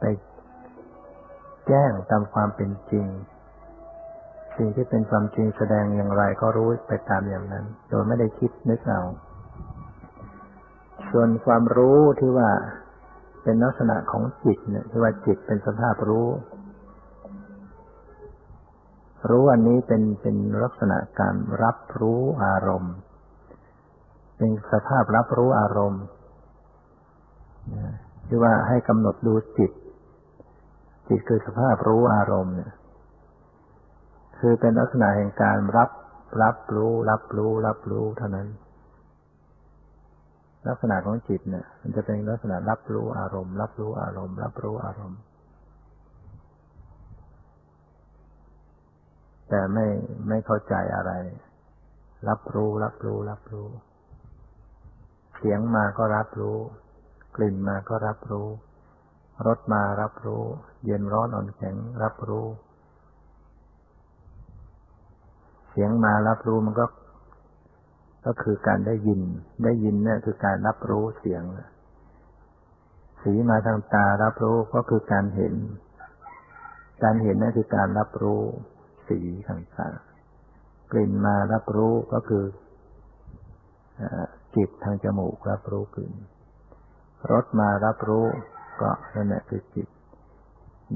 [0.00, 0.04] ไป
[1.68, 3.06] แจ้งตามความเป็นจริง
[4.56, 9.02] สิ่งที่เป็นความจริงแสดงอย่างไรก็รู้ไปตามอย่างนั้น โดยไม่ได้คิดนึกเอา
[11.10, 12.50] ส่วนความรู้ที่ว่า
[13.42, 16.28] เป็นลักษณะของจิตเนี่ยที่ว่าจิตเป็นสภาพรู้
[19.30, 22.94] รู้อันนี้เป็นเป็นลักษณะการรับรู้อารมณ์
[24.36, 26.02] เป็นสภาพรับรู้อารมณ์
[28.26, 29.72] ที่ว่าให้กำหนดดูจิต
[31.08, 32.72] จิตคือสภาพรู้อารมณ์เนี่ย
[34.38, 35.90] คือเป็นลักษณะแห่งการรับ
[36.42, 38.48] รับรู้ รับรู้ รับรู้เท่านั้น
[40.68, 45.20] ลักษณะของจิตเนี่ย มันจะเป็นลักษณะรับรู้อารมณ์ รับรู้อารมณ์ รับรู้อารมณ์
[49.48, 49.86] แต่ไม่
[50.28, 51.12] ไม่เข้าใจอะไร
[52.28, 53.68] รับรู้ รับรู้ รับรู้
[55.36, 56.58] เสียงมาก็รับรู้
[57.36, 58.48] กลิ่นมาก็รับรู้
[59.46, 60.42] รสมารับรู้
[60.84, 62.46] เย็นร้อนอ่อนแข็งรับรู้
[65.70, 66.86] เสียงมารับรู้มันก็
[68.26, 69.20] ก็คือการได้ยิน
[69.64, 71.42] ได้ยินเนี่ยคือการรับรู้เสียง
[73.22, 75.54] สีมาทางตารับรู้ก็คือการเห็น
[77.02, 78.42] การเห็นนั่นคือการรับรู้
[79.08, 79.18] สี
[79.48, 82.44] ต่างๆกลิ่นมารับรู้ก็คือ
[84.56, 86.12] จิตทางจมูกรับรู้กลิ่น
[87.30, 88.26] รสมารับรู้
[88.80, 89.86] ก็นั่นแหละคือจิต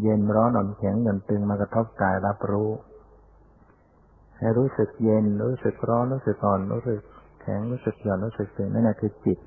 [0.00, 2.70] เย็นร้อนอ่อนแข็งหย่อนตึงมากระทบกายรับรู้
[4.38, 7.00] ให้รู้สึกเย็น รู้สึกร้อนรู้สึกอ่อนรู้สึก
[7.42, 9.38] แข็งรู้สึกหย่อนรู้สึกตึงนั่นแหละคือจิต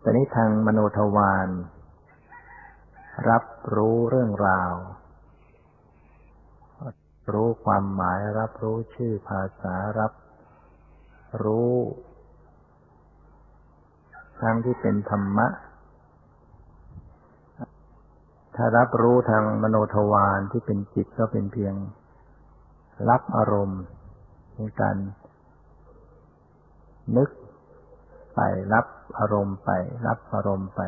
[0.00, 1.48] แต่นี้ทางมโนทวาร
[3.30, 4.72] รับรู้เรื่องราว
[7.32, 10.12] รู้ความหมายรับรู้ชื่อภาษารับ
[11.44, 11.72] รู้
[14.42, 15.48] ทั้งที่เป็นธรรมะ
[18.56, 21.74] ถ้ารับรู้ทางมโนทวารที่เป็นจิตก็เป็นเพียง
[23.10, 23.82] รับอารมณ์
[24.56, 24.96] ในการ
[27.16, 27.30] นึก
[28.34, 28.40] ไป
[28.74, 28.86] รับ
[29.18, 29.70] อารมณ์ไป
[30.06, 30.80] รับอารมณ์ไป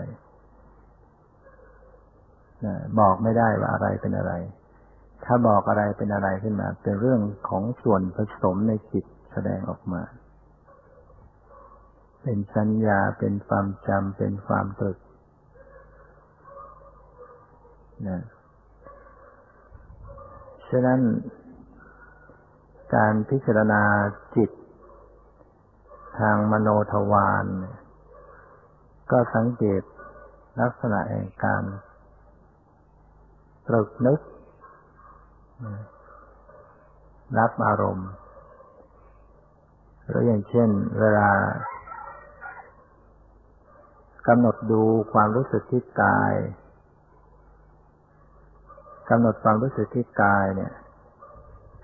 [2.99, 4.33] บอกไม่ได้ว่าอะไรเป็นอะไร
[5.25, 10.03] ถ้าบอกอะไรเป็นอะไรขึ้นมา เป็นเรื่องของส่วนผสมในจิตแสดงออกมา
[12.23, 14.99] เป็นสัญญาเป็นความจำเป็นความตรึก
[18.09, 18.23] นะ
[20.69, 21.01] ฉะนั้น
[22.95, 23.83] การพิจารณา
[24.37, 24.51] จิต
[26.19, 27.47] ทางมโนทวาร
[29.11, 29.83] ก็สังเกต
[30.61, 31.65] ลักษณะแห่งการ
[33.69, 34.21] ตรึกนึก
[37.39, 38.11] รับอารมณ์
[40.07, 40.69] หรืออย่างเช่น
[41.01, 41.31] เวลา
[44.29, 46.35] กำหนดดูความรู้สึกที่กาย
[49.11, 50.73] กำหนดความรู้สึกที่กายเนี่ย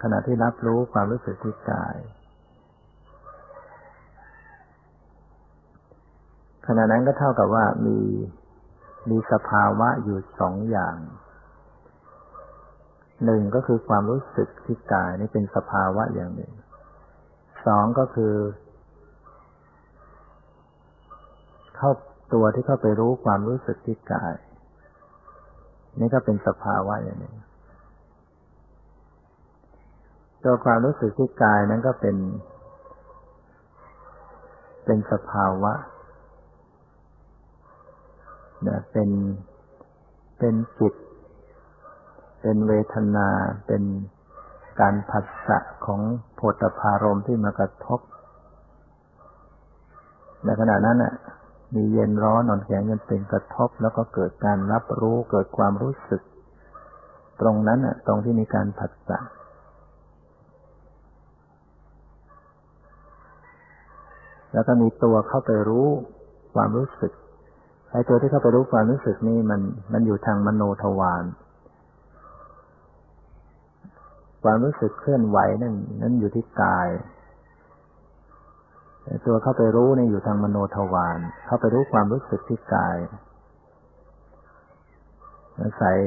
[0.02, 1.96] ขณะที่รับรู้ความรู้สึกที่กาย
[6.66, 7.98] ขณะนั้นก็เท่ากับว่ามี
[9.10, 10.96] มีสภาวะอยู่สองอย่าง
[13.24, 16.52] หนึ่งก็คือความรู้สึกที่กายนี่เป็นสภาวะอย่างหนึ่ง
[17.66, 18.34] สองก็คือ
[21.76, 21.90] เข้า
[22.34, 24.34] ตัวที่เข้าไปรู้ความรู้สึกที่กาย
[26.00, 27.34] นี่ก็เป็นสภาวะอย่างหนึ่ง
[30.44, 32.16] ตัวความรู้สึกที่กายนั้นก็เป็น
[34.84, 35.72] เป็นสภาวะ
[38.68, 39.10] นะเป็น
[40.38, 40.94] เป็นจิต
[42.40, 43.28] เป็นเวทนา
[43.66, 43.82] เป็น
[44.80, 46.00] การผัสสะของ
[46.34, 48.00] โพธพารมที่มากระทบ
[50.44, 51.14] ในขณะนั้นน่ะ
[51.74, 56.22] มีเย็นร้อนอ่อนแข็งยันเป็นกระทบแล้วก็เกิดการรับรู้เกิดความรู้สึก
[57.40, 59.18] ตรงนั้นน่ะ ตรงที่มีการผัสสะ
[64.52, 65.88] แล้วก็มีตัวเข้าไปรู้
[66.54, 67.12] ความรู้สึก
[67.90, 69.60] ไอ้ตัวที่เข้าไปรู้ความรู้สึกนี่มัน
[69.92, 71.24] มันอยู่ทางมโนทวาร
[74.44, 76.88] ความรู้สึกเคลื่อนไหวนั่นนั่นอยู่ที่กาย
[79.06, 82.96] ต่ตัวเข้าไปรู้เนี่ยอยู่ทางมโนทวารเข้าไปรู้ความรู้สึกที่กาย
[85.60, 85.98] อาศัย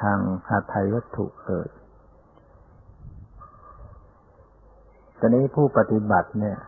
[0.00, 1.70] ทางหาไทยวัตถุเกิด
[5.20, 6.58] ตอนนี้ผู้ปฏิบัติเนี่ย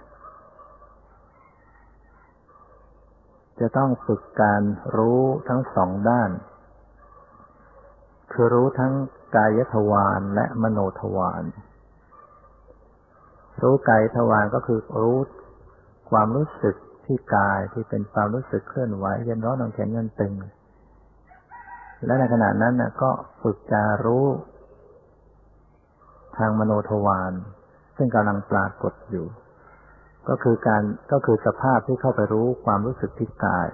[3.60, 4.62] จะต้องฝึกการ
[4.96, 6.30] รู้ทั้งสองด้าน
[8.32, 8.92] คือรู้ทั้ง
[9.36, 11.42] กายทวารและมโนทวาร
[13.62, 15.18] รู้กายทวารก็คือรู้
[16.10, 20.32] ความรู้สึกที่กายที่เป็นความรู้สึกเคลื่อนไหวเย็นร้อนนอนแข็งเงินตึง
[22.06, 23.10] และในขณะนั้นนะก็
[23.42, 24.26] ฝึกจารู้
[26.36, 27.32] ทางมโนทวาร
[27.96, 29.26] ซึ่งกำลังปรากฏอยู่
[30.28, 30.82] ก็คือการ
[31.12, 33.68] ก็คือสภาพที่เข้าไปรู้ความรู้สึกที่กาย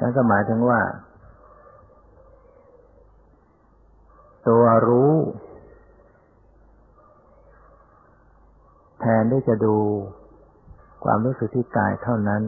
[0.00, 0.80] นั่นก็หมายถึงว่า
[4.48, 5.12] ตัวรู้
[9.00, 9.76] แทนที่จะดู
[11.04, 12.42] ความรู้สึกที่กายเท่านั้น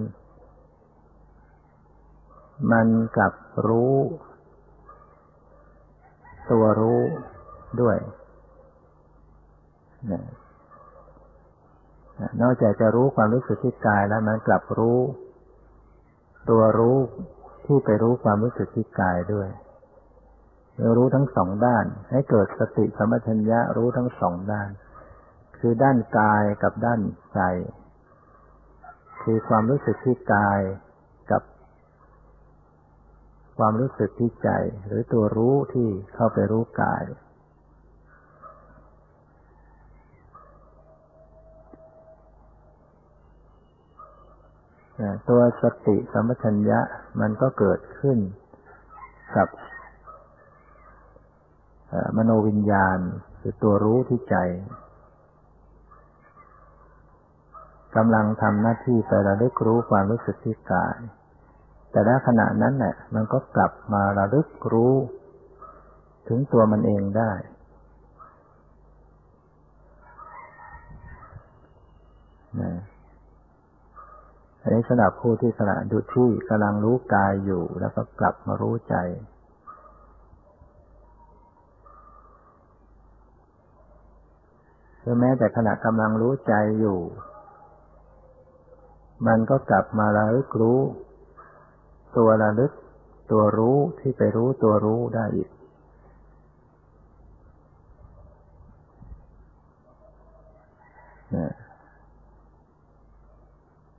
[2.73, 3.35] มันกับ
[3.67, 3.95] รู้
[6.51, 7.01] ตัวรู้
[7.81, 7.97] ด้วย
[12.41, 14.99] นอกจากจะรู้ความรู้สึกที่กายแล้วมันกลับรู้
[16.51, 16.97] ตัวรู้
[17.67, 19.49] ที่ไปรู้ความรู้สึกที่กายด้วย
[20.97, 24.71] รู้ทั้งสองด้าน ให้เกิดสติสมัชัญญะรู้ทั้งสองด้าน
[25.59, 27.01] คือด้านกายกับด้าน
[27.35, 27.41] ใจ
[29.23, 30.61] คือความรู้สึกที่กาย
[31.31, 31.43] กับ
[33.59, 34.51] ความรู้สึกที่ใจ
[34.87, 37.05] หรือตัวรู้ที่เข้าไปรู้กาย
[45.29, 46.81] ตัวสติสัมปชัญญะ
[47.21, 48.19] มันก็เกิดขึ้น
[49.37, 49.49] กับ
[52.17, 52.99] มโนวิญญาณ
[53.41, 54.37] คือตัวรู้ที่ใจ
[57.97, 60.97] กำลังทำหน้าที่ไประลึกรู้ความรู้สึกที่กาย
[61.91, 64.95] แต่ในขณะนั้นเนี่ยมันก็กลับมาระลึกรู้
[66.29, 67.33] ถึงตัวมันเองได้
[72.61, 72.73] นะ
[74.63, 78.97] อันนี้สำหรับผู้ที่ขณะดูที่กำลังรู้กายอยู่ แล้วก็กลับมารู้ใจ
[85.05, 86.99] หรือแม้แต่ขณะกำลังรู้ใจอยู่
[89.27, 90.81] มันก็กลับมาระลึกรู้
[92.17, 92.73] ตัวระลึก
[93.31, 95.49] ตัวรู้ที่ไปรู้ตัวรู้ได้อีก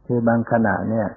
[0.05, 1.07] คือบางขณะเนี่ย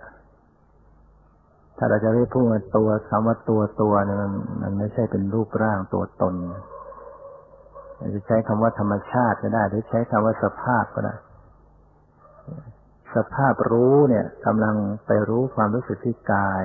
[1.76, 4.32] ถ้าเราจะเรียกพูดว่าตัวคำว่าตัวตัวเนี่ยมัน
[4.62, 6.34] มันไม่ใช่เป็นรูปร่างตัวตน
[8.14, 11.14] จะใช้คำว่าธรรมชาติก็ได้ หรือใช้คำว่าสภาพก็ได้
[13.14, 14.76] สภาพรู้เนี่ยกำลัง
[15.06, 16.64] ไปรู้ความรู้สึกที่กาย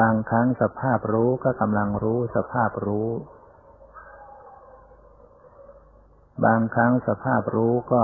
[0.00, 3.08] บางครั้งสภาพรู้ก็กำลังรู้สภาพรู้
[6.44, 8.02] บางครั้งสภาพรู้ก็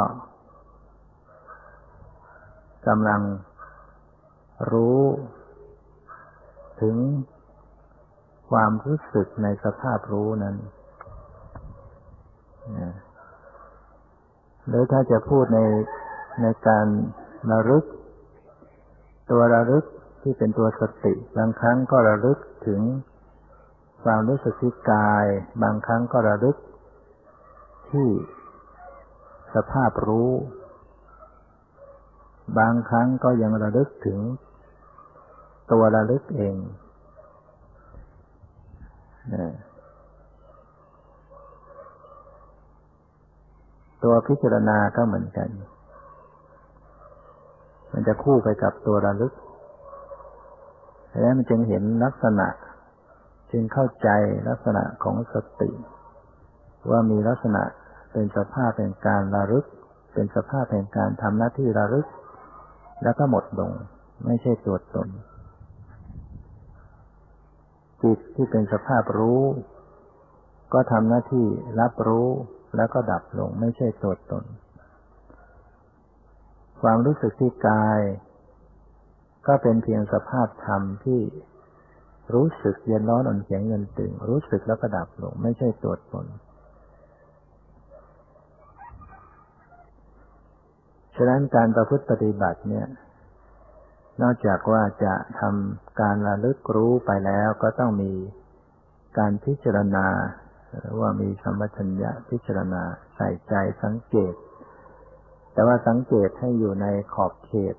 [2.89, 3.23] กำลัง
[4.73, 5.03] รู้
[6.81, 6.97] ถึง
[8.51, 10.57] ความรู้สึกในสภาพรู้นั้น
[14.69, 15.61] หรือถ้าจะพูดใน
[16.43, 16.87] ในการ
[17.53, 17.85] ระลึก
[19.31, 19.85] ตัวระลึก
[20.23, 22.81] ที่เป็นตัวสติ บางครั้งก็ระลึกถึง
[24.05, 25.27] ความรู้สึกที่กาย
[25.63, 26.57] บางครั้งก็ระลึก
[27.91, 28.09] ที่
[29.55, 30.31] สภาพรู้
[32.59, 34.19] บางครั้งก็ยังระลึกถึง
[35.73, 36.57] ตัวระลึกเอง
[44.05, 45.49] ตัวพิจารณาก็เหมือนกัน
[47.93, 49.33] มันจะคู่ไปกับตัวระลึก
[51.21, 52.49] แล้วมันจึงเห็นลักษณะ
[53.53, 54.09] จึงเข้าใจ
[54.49, 55.71] ลักษณะของสติ
[56.91, 57.63] ว่ามีลักษณะ
[58.13, 59.67] เป็นสภาพแห่งการระลึก
[60.15, 62.07] เป็นสภาพแห่งการทำหน้าที่ระลึก
[63.03, 63.71] แล้วก็หมดลง
[64.27, 65.09] ไม่ใช่ตัวตน
[68.03, 69.43] จิตที่เป็นสภาพรู้
[70.73, 71.47] ก็ทำหน้าที่
[71.81, 72.29] รับรู้
[72.77, 74.45] แล้วก็ดับลงไม่ใช่ตัวตน
[76.83, 78.01] ความรู้สึกที่กาย
[79.47, 81.21] ก็เป็นเพียงสภาพธรรมที่
[82.35, 86.27] รู้สึกเย็นร้อนอ่อนแข็งเงินตึง รู้สึกแล้วก็ดับลง ไม่ใช่ตัวตน
[91.17, 92.87] ฉะนั้นการประพฤติปฏิบัติเนี่ย
[94.23, 98.13] นอกจากว่าจะทำการระลึกรู้ไปแล้วก็ต้องมี
[99.19, 100.07] การพิจารณา
[101.01, 102.83] ว่ามีสัมปชัญญะพิจารณา
[103.17, 104.35] ใส่ใจสังเกต
[105.53, 107.77] แต่ว่าสังเกตให้อยู่ในขอบเขต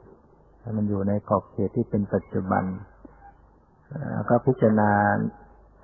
[0.61, 2.63] ให้มันอยู่ในขอบเขตที่เป็นปัจจุบัน
[4.29, 4.91] ก็พิจารณา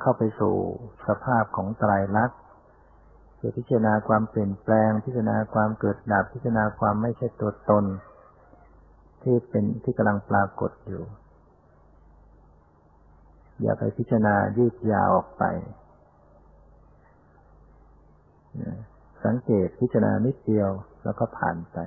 [0.01, 0.55] เข้าไปสู่
[1.07, 2.39] สภาพของไตรลักษณ์
[3.39, 7.85] คือพิจารณาความเปลี่ยนแปลง พิจารณาความเกิดดับ พิจารณาความไม่ใช่ตัวตน
[9.21, 11.03] ที่เป็นที่กำลังปรากฏอยู่
[13.61, 15.43] อย่าไปพิจารณายืดยาวออกไป
[19.25, 20.69] สังเกตพิจารณานิดเดียว
[21.03, 21.77] แล้วก็ผ่านไป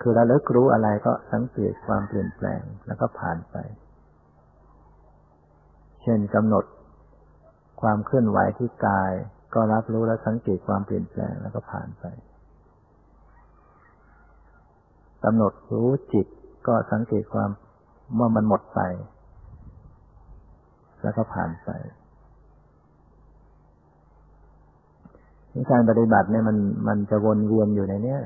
[0.00, 3.56] คือเราเลิกรู้อะไรก็สังเกตความเปลี่ยนแปลงแล้วก็ผ่านไป
[6.02, 6.64] เช่นกำหนด
[7.82, 9.12] ความเคลื่อนไหวที่กาย
[9.54, 12.04] ก็รับรู้และสังเกตความเปลี่ยนแปลงแล้วก็ผ่านไป
[15.24, 16.26] กำหนดรู้จิต
[16.66, 17.50] ก็สังเกตความ
[18.14, 18.80] เมื่อมันหมดไป
[21.02, 21.70] แล้วก็ผ่านไป
[25.70, 26.56] การปฏิบัติเนี่ยมัน
[26.88, 28.20] มันจะวนเวียนอยู่ในเนี้ย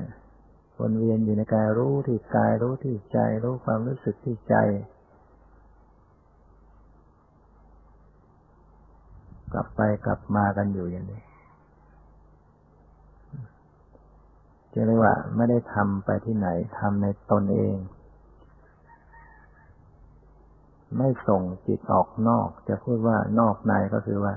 [0.79, 4.55] วนเวียนอยู่ในกายรู้ที่กายรู้ที่ใจรู้ความรู้สึกที่ใจ
[9.53, 11.21] กลับไปกลับมากันอยู่อย่างนี้
[14.73, 16.47] จะเรียกว่าไม่ได้ทำไปที่ไหน
[16.79, 17.75] ทำในตนเอง
[20.97, 24.33] ไม่ส่งจิตออกนอก จะพูดว่านอกในก็คือว่า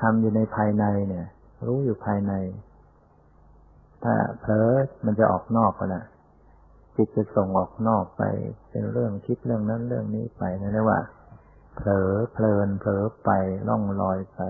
[0.00, 1.26] ทำอยู่ในภายในเนี่ย
[1.66, 2.32] รู้อยู่ภายใน
[4.02, 4.68] ถ้าเผลอ
[5.04, 6.04] มันจะออกนอกก็นะ
[6.96, 8.22] จิตจะส่งออกนอกไป
[8.70, 11.00] เป็นเรื่องคิดเรื่องนั้นเรื่องนี้ไปนั่นเรียกว่า
[11.76, 13.30] เผลอเพลินเผลอไป
[13.68, 14.40] ล่องลอยไป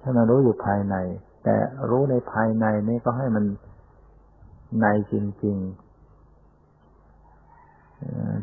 [0.00, 0.96] ถ้าเรารู้อยู่ภายใน
[1.44, 1.54] แต่
[1.90, 3.44] รู้ในภายในนี่ก็ให้มัน
[4.80, 5.14] ในจ
[5.44, 5.88] ริงๆ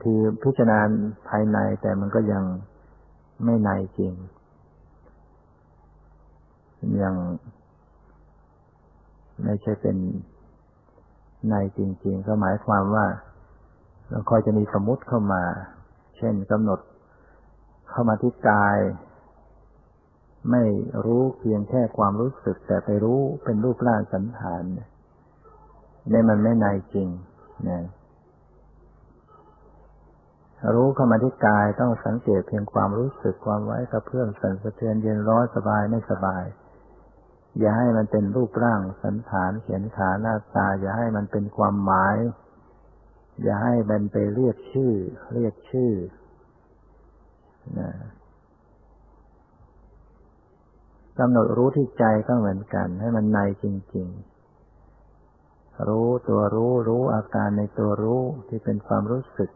[0.04, 0.80] ที่พิจารณา
[1.30, 2.44] ภายในแต่มันก็ยัง
[3.44, 4.14] ไม่ในจริง
[7.04, 7.16] ยัง
[9.44, 9.98] ไม่ใช่เป็น
[11.50, 13.06] ในจริง ๆ ก็หมายความว่า
[14.10, 15.44] เราคอยจะมีสมมติเข้ามา
[16.18, 16.80] เช่นกำหนด
[17.90, 18.78] เข้ามาที่กาย
[20.52, 20.64] ไม่
[21.06, 27.08] รู้เพียงแค่ความรู้สึก แต่ไปรู้เป็นรูปร่างสันฐานเนี่ยมันไม่ในจริง
[27.70, 27.86] นะ
[30.76, 36.44] รู้เข้ามาที่กายต้องสังเกตเพียงความรู้สึกความไว้กระเพื่อมสั่นสะเทือนเย็นร้อนสบายไม่สบาย
[37.60, 42.18] อย่าให้มันเป็นรูปร่างสันฐานเขียนขาหน้าตา อย่าให้มันเป็นความหมาย
[43.44, 44.94] อย่าให้มันไปเรียกชื่อ
[45.34, 45.92] เรียกชื่อ
[47.80, 47.90] นะ
[51.20, 54.08] กำหนดรู้ที่ใจก็เหมือนกัน ให้มันในจริง
[54.98, 59.50] ๆ รู้ตัวรู้รู้อาการในตัวรู้ที่เป็นความรู้สึก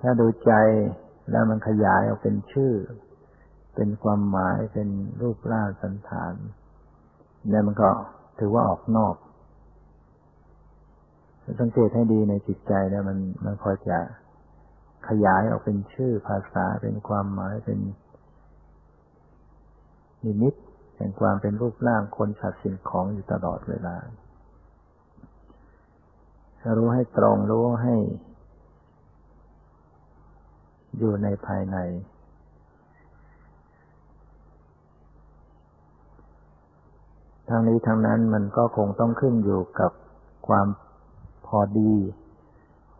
[0.00, 0.52] ถ้าดูใจ
[1.30, 2.72] แล้วมันขยายออกเป็นชื่อ
[3.82, 4.88] เป็นความหมายเป็น
[5.20, 6.34] รูปร่างสันฐาน
[7.48, 7.88] เนี่ยมันก็
[8.38, 9.14] ถือว่าออกนอก
[11.60, 13.98] สังเกตให้ดีในจิตใจแล้วมันมันพอจะ
[15.08, 17.78] ขยายออกเป็นชื่อภาษาเป็นความหมายเป็น
[20.24, 20.54] นิมิต
[20.96, 23.96] แห่งความเป็นรูปร่างคนฉัดสิ่งของอยู่ตลอดเวลา
[26.78, 27.96] รู้ให้ตรงรู้ให้
[30.98, 31.78] อยู่ในภายใน
[37.50, 39.90] ทางนี้ทางนั้นมันก็คงต้องขึ้นอยู่กับ
[40.48, 40.66] ความ
[41.46, 41.94] พอดี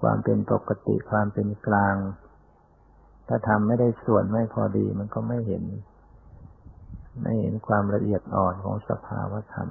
[0.00, 1.96] ความเป็นปกติความเป็นกลาง
[3.28, 5.64] ถ้าทำไม่ได้ส่วนไม่พอดีมันก็ไม่เห็น
[7.22, 9.68] ไม่เห็นความละเอียดอ่อนของสภาวธรรม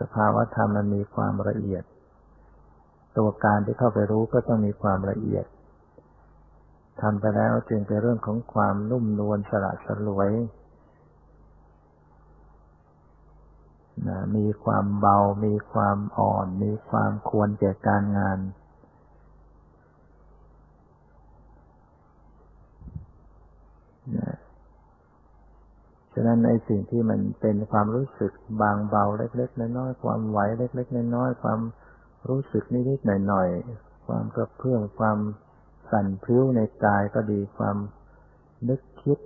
[0.00, 1.84] สภาวธรรมมันมีความละเอียด
[3.16, 5.46] ตัวการที่เข้าไปรู้ก็ต้องมีความละเอียด
[7.00, 10.30] ทำไปแล้วจึงเป็นเรื่องของความนุ่มนวลสละสลวย
[14.08, 18.38] นะมีความเบา มีความอ่อน มีความควรแก่การงาน
[24.18, 24.36] นะ
[26.14, 28.32] ฉะนั้นในสิ่งที่มันเป็นความรู้สึก
[28.62, 31.60] บางเบาเล็กๆน้อยๆความไหวเล็กๆน้อยๆความ
[32.28, 35.18] รู้สึกนิดๆหน่อยๆความกระเพื่อมความ
[35.90, 37.76] สั่นพิ้วในกายก็ดีความ
[38.68, 39.18] นึกคิด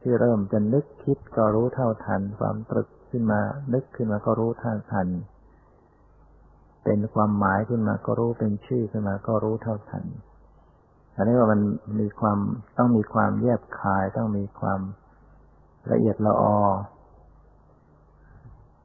[0.00, 3.40] ที่เริ่มจะนึกคิดก็รู้เท่าทันความตรึก ขึ้นมา
[3.72, 5.08] นึกขึ้นมาก็รู้ท่าทัน
[6.84, 10.04] เป็นความหมายขึ้นมาก็รู้เป็นชื่อขึ้นมาก็รู้เท่าทัน
[11.16, 11.60] อันนี้ว่ามัน
[12.00, 12.38] มีความ
[12.78, 14.80] ต้องมีความแยบคาย ต้องมีความ
[15.90, 16.58] ละเอียดละออ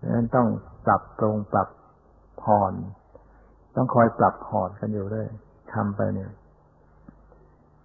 [0.02, 0.48] ดังนั้นต้อง
[0.86, 1.68] ปรับตรงปรับ
[2.42, 2.74] ผ่อน
[3.76, 5.30] ต้องคอยปรับผ่อนกันอยู่เรื่อย
[5.74, 6.32] ทำไปเนี่ย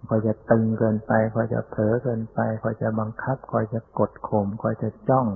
[0.07, 5.27] คอยจะตึงเกินไปคอยจะเผลอเกินไปคอยจะบังคับคอยจะกดข่มคอยจะจ้อง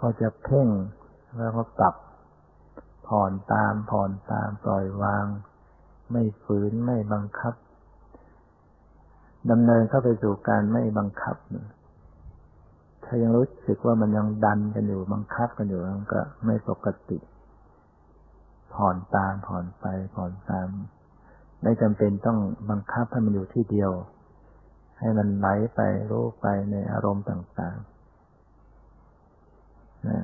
[0.00, 0.68] ก็จะเพ่ง
[1.36, 1.94] แล้วก็ปรับ
[3.06, 5.26] ผ่อนตามผ่อนตามปล่อยวาง
[6.12, 7.54] ไม่ฝืนไม่บังคับ
[9.50, 11.36] ดำเนินเข้าไปสู่การไม่บังคับ
[13.04, 17.18] ถ้ายังรู้สึกว่ามันยังดันกันอยู่บังคับกันอยู่มันก็ไม่ปกติ
[18.74, 20.68] ผ่อนตามผ่อนไปผ่อนตาม
[21.62, 22.38] ไม่จำเป็นต้อง
[22.70, 23.90] บังคับให้มันอยู่ที่เดียว
[24.98, 25.80] ให้มันไหลไป
[26.10, 27.89] รู้ไปในอารมณ์ต่างๆ
[30.08, 30.20] นะ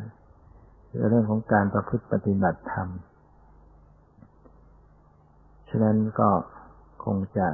[1.09, 2.89] เรื่องของการประพฤติปฏิบัติธรรม
[5.69, 6.31] ฉะนั้นก็
[7.05, 7.49] คงจะ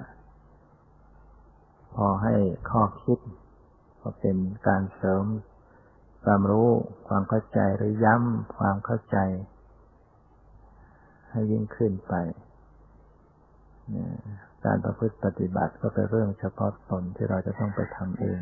[1.94, 2.34] พอให้
[2.70, 3.18] ข้อคิด
[4.00, 4.36] ก็เป็น
[4.68, 5.24] การเสริม
[6.24, 6.68] ความรู้
[7.08, 9.18] ความเข้าใจหรือย้ำความเข้าใจ
[11.30, 12.14] ให้ยิ่งขึ้นไป
[14.64, 18.40] การประพฤติปฏิบัติก็เป็นเรื่องเฉพาะตนที่เราจะต้องไปทำเอง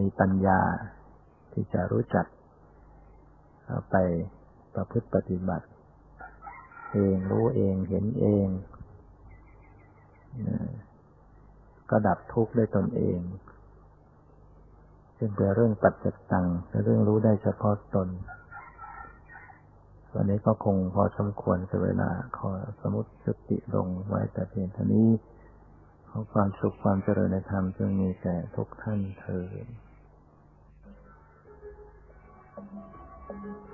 [0.00, 0.60] มีปัญญา
[1.52, 2.26] ที่จะรู้จัก
[3.90, 3.96] ไป
[4.74, 5.66] ประพฤติปฏิบัติ
[6.92, 8.46] เองรู้เองเห็นเอง
[11.90, 13.18] ก็ดับทุกข์ได้ตนเอง
[15.18, 18.08] จึงเป็นเรื่องปัจจิตังเป็นเรื่องรู้ได้เฉพาะตน
[20.14, 22.50] วันนี้ก็คงพอสมควรกับเวลาขอ
[22.80, 25.08] สมุติสติลงไว้แต่เพียงเท่านี้
[26.08, 29.66] ขอความสุขความเจริญในธรรมจงมีแก่ทุกท่านเถิด
[33.32, 33.71] Thank you.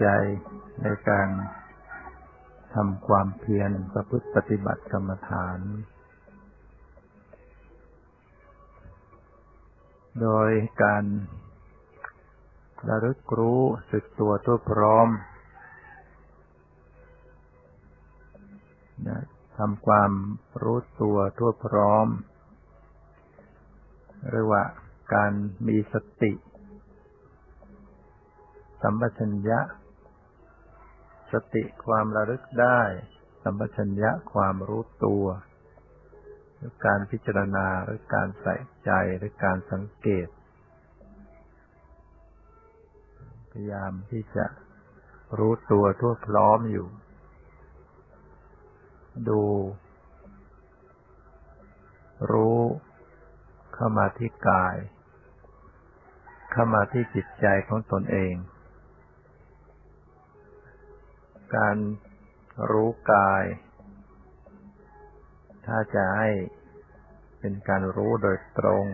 [0.00, 0.06] ใจ
[0.82, 1.28] ในการ
[2.74, 5.58] ทำความเพียรประพฤติปฏิบัติกรรมฐาน
[10.22, 10.50] โดย
[10.82, 11.04] การ
[12.88, 15.08] ระลึกรู้สึกตัวทั่วพร้อม
[19.58, 20.12] ทำความ
[20.62, 22.06] รู้ตัวทั่วพร้อม
[24.32, 24.62] เรียกว่า
[25.14, 25.32] การ
[25.66, 26.32] มีสติ
[28.82, 29.60] สัมปชัญญะ
[31.32, 32.80] สติความระลึกได้
[33.42, 35.24] สัมปชัญญะความรู้ตัว
[36.56, 40.28] หรือการพิจารณาหรือการใส่ใจหรือการสังเกต
[43.50, 44.46] พยายามที่จะ
[45.38, 46.88] รู้ตัวทั่วพร้อมอยู่
[49.28, 49.42] ดู
[52.32, 52.60] รู้
[53.74, 54.76] เข้ามาที่กาย
[56.52, 58.34] เข้ามาที่จิตใจของตนเอง
[61.56, 61.76] การ
[62.70, 63.44] รู้กาย
[65.66, 66.30] ถ้าจะให้
[67.40, 68.84] เป็นการรู้โดยตรง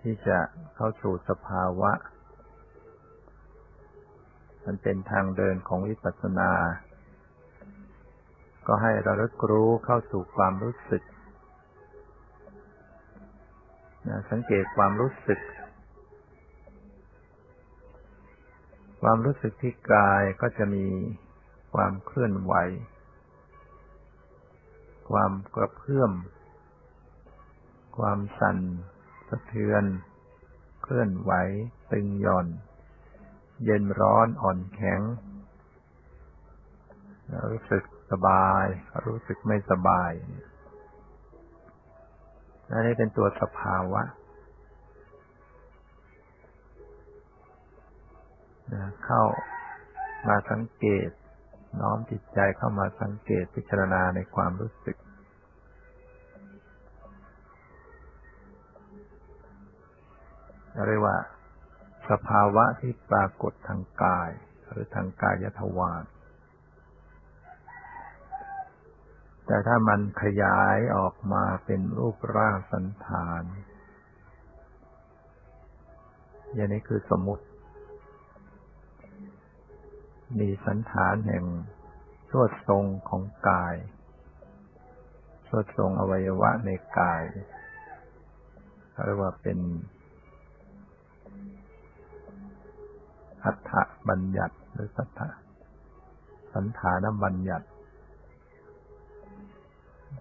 [0.00, 0.38] ที่จะ
[0.74, 1.92] เข้าสู่สภาวะ
[4.64, 6.52] มันเป็นทางเดินของวิปัสสนา
[8.66, 11.02] ก็ให้เราลึกรู้เข้าสู่ความรู้สึก
[14.30, 15.40] สังเกตความรู้สึก
[19.02, 20.86] ความรู้สึกที่กายก็จะมี
[21.74, 22.54] ความเคลื่อนไหว
[25.10, 26.12] ความกระเพื่อม
[27.98, 28.58] ความสั่น
[29.28, 29.84] สะเทือน
[30.82, 31.32] เคลื่อนไหว
[31.92, 32.46] ตึงหย่อน
[33.64, 35.00] เย็นร้อนอ่อนแข็ง
[37.50, 38.64] รู้สึกสบาย
[39.06, 40.12] รู้สึกไม่สบาย
[42.70, 44.02] อันนี้เป็นตัวสภาวะ
[49.04, 49.22] เข้า
[50.28, 51.08] มาสังเกต
[51.80, 54.96] น้อมจิตใจเข้ามาสังเกตพิจารณาในความรู้สึก
[60.86, 61.16] เรียกว่า
[62.10, 64.30] สภาวะที่ปรากฏทางกาย
[64.68, 66.04] หรือทางกายทวาร
[69.46, 73.42] แต่ถ้ามันขยายออกมาเป็นรูปร่างสันฐาน
[76.54, 77.44] อย่างนี้คือสมมติ
[80.40, 81.44] มีสันฐานแห่ง
[82.30, 83.74] สวดทรงของกาย
[85.48, 87.22] สวดทรงอวัยวะในกาย
[89.04, 89.58] เรียกว่าเป็น
[93.44, 93.72] อัฏฐ
[94.08, 95.28] บัญญัติหรือสัทธะ
[96.54, 97.66] สันฐานบัญญัติ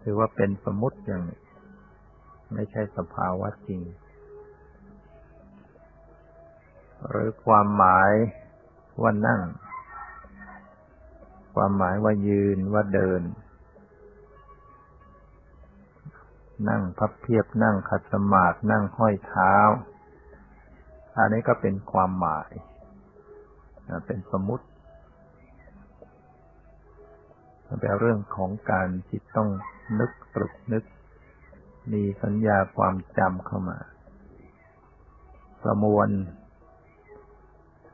[0.03, 1.23] ถือว่าเป็นสมมติอย่าง
[2.53, 3.81] ไม่ใช่สภาวะจริง
[7.09, 8.11] หรือความหมาย
[9.01, 9.41] ว่านั่ง
[11.55, 13.21] ความหมายว่ายืนว่าเดิน
[16.69, 19.55] นั่งพับเพียบนั่งขัดสมาธินั่งห้อยเท้า
[21.17, 22.49] อันนี้ก็เป็นความหมาย
[24.05, 24.65] เป็นสมมติ
[27.79, 29.49] เป็นเรื่องของการจิตต้อง
[29.99, 30.83] นึกตรึกนึก
[31.91, 33.77] มีสัญญาความจำเข้ามา
[35.63, 36.09] ประมวล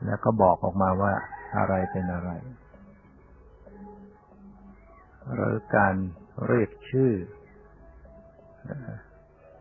[0.04, 1.12] แล้วก็บอกออกมาว่า
[1.56, 2.30] อะไรเป็นอะไร
[5.34, 5.94] หรือการ
[6.46, 7.12] เรียกชื่อ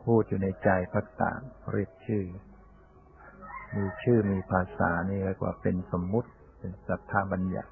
[0.03, 1.39] พูดอยู่ในใจก็ตาม
[1.73, 2.23] เรียกชื่อ
[3.75, 7.71] มีชื่อมีภาษานี่เรียกว่าเป็นสมมุติ เป็นสัทธาบัญญัติ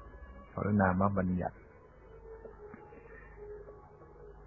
[0.58, 1.56] หรือนามบัญญัติ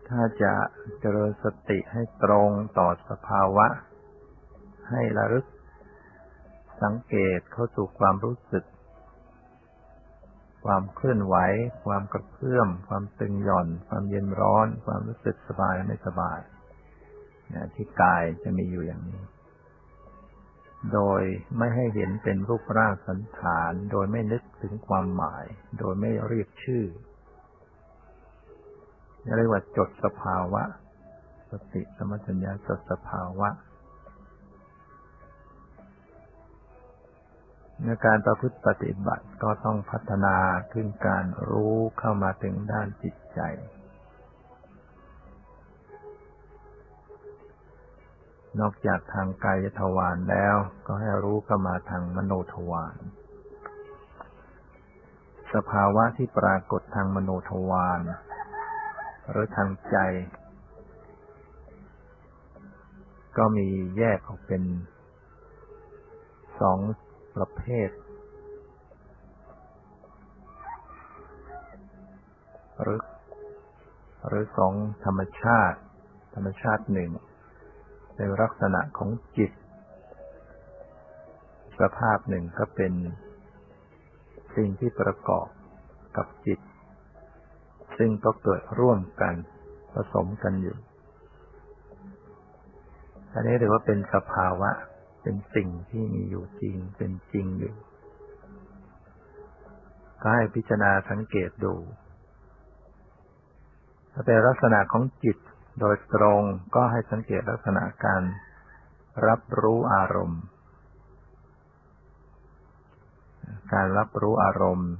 [0.09, 0.53] ถ้าจะ
[0.99, 3.67] เจริญสติให้ตรงต่อสภาวะ
[4.89, 5.45] ให้ระลึก
[6.83, 8.65] สังเกตเข้าสู่ความรู้สึก
[10.65, 11.35] ความเคลื่อนไหว
[11.85, 16.39] ความกระเพื่อม ความตึงหย่อน ความเย็นร้อน ความรู้สึกสบายไม่สบาย
[17.53, 19.21] นะที่กายจะมีอยู่อย่างนี้
[20.93, 21.21] โดย
[21.57, 25.45] ไม่ให้เห็นเป็นรูปร่างสันฐาน โดยไม่นึกถึงความหมาย
[25.79, 26.85] โดยไม่เรียกชื่อ
[29.37, 30.63] เรียกว่าจดสภาวะ
[31.51, 33.49] สติสมัญญาจดสภาวะ
[37.83, 40.35] ในการประพฤติปฏิบัติก็ต้องพัฒนา
[40.71, 43.41] ขึ้นการรู้เข้ามาถึงด้านจิตใจ
[48.59, 50.55] นอกจากทางกายทวารแล้ว
[50.85, 52.97] ก็ให้รู้เข้ามาทางมโนทวาร
[55.53, 58.01] สภาวะที่ปรากฏทางมโนทวาร
[59.29, 59.97] หรือทางใจ
[63.37, 63.67] ก็มี
[63.97, 64.63] แยกออกเป็น
[66.61, 66.79] สอง
[67.39, 67.89] ประเภท
[72.81, 73.01] หรือ
[74.27, 74.73] หรือสอง
[75.05, 75.79] ธรรมชาติ
[76.35, 77.11] ธรรมชาติหนึ่ง
[78.15, 79.51] เป็นลักษณะของจิต
[81.79, 82.93] สภาพหนึ่งก็เป็น
[84.55, 85.47] สิ่งที่ประกอบ
[86.17, 86.59] กับจิต
[87.97, 89.33] ซึ่งก็เกิดร่วมกัน
[89.93, 90.77] ผสมกันอยู่
[93.33, 94.69] อันนี้ถือว่าเป็นสภาวะ
[95.29, 97.75] เป็นสิ่งที่มีอยู่จริงเป็นจริงอยู่
[100.21, 101.73] ก็ให้พิจารณาสังเกตดู
[104.13, 105.37] ถ้าเป็นลักษณะของจิต
[105.79, 106.41] โดยตรง
[106.75, 108.23] ก็ให้สังเกตลักษณะการ
[109.27, 110.41] รับรู้อารมณ์
[113.73, 114.91] การรับรู้อารมณ์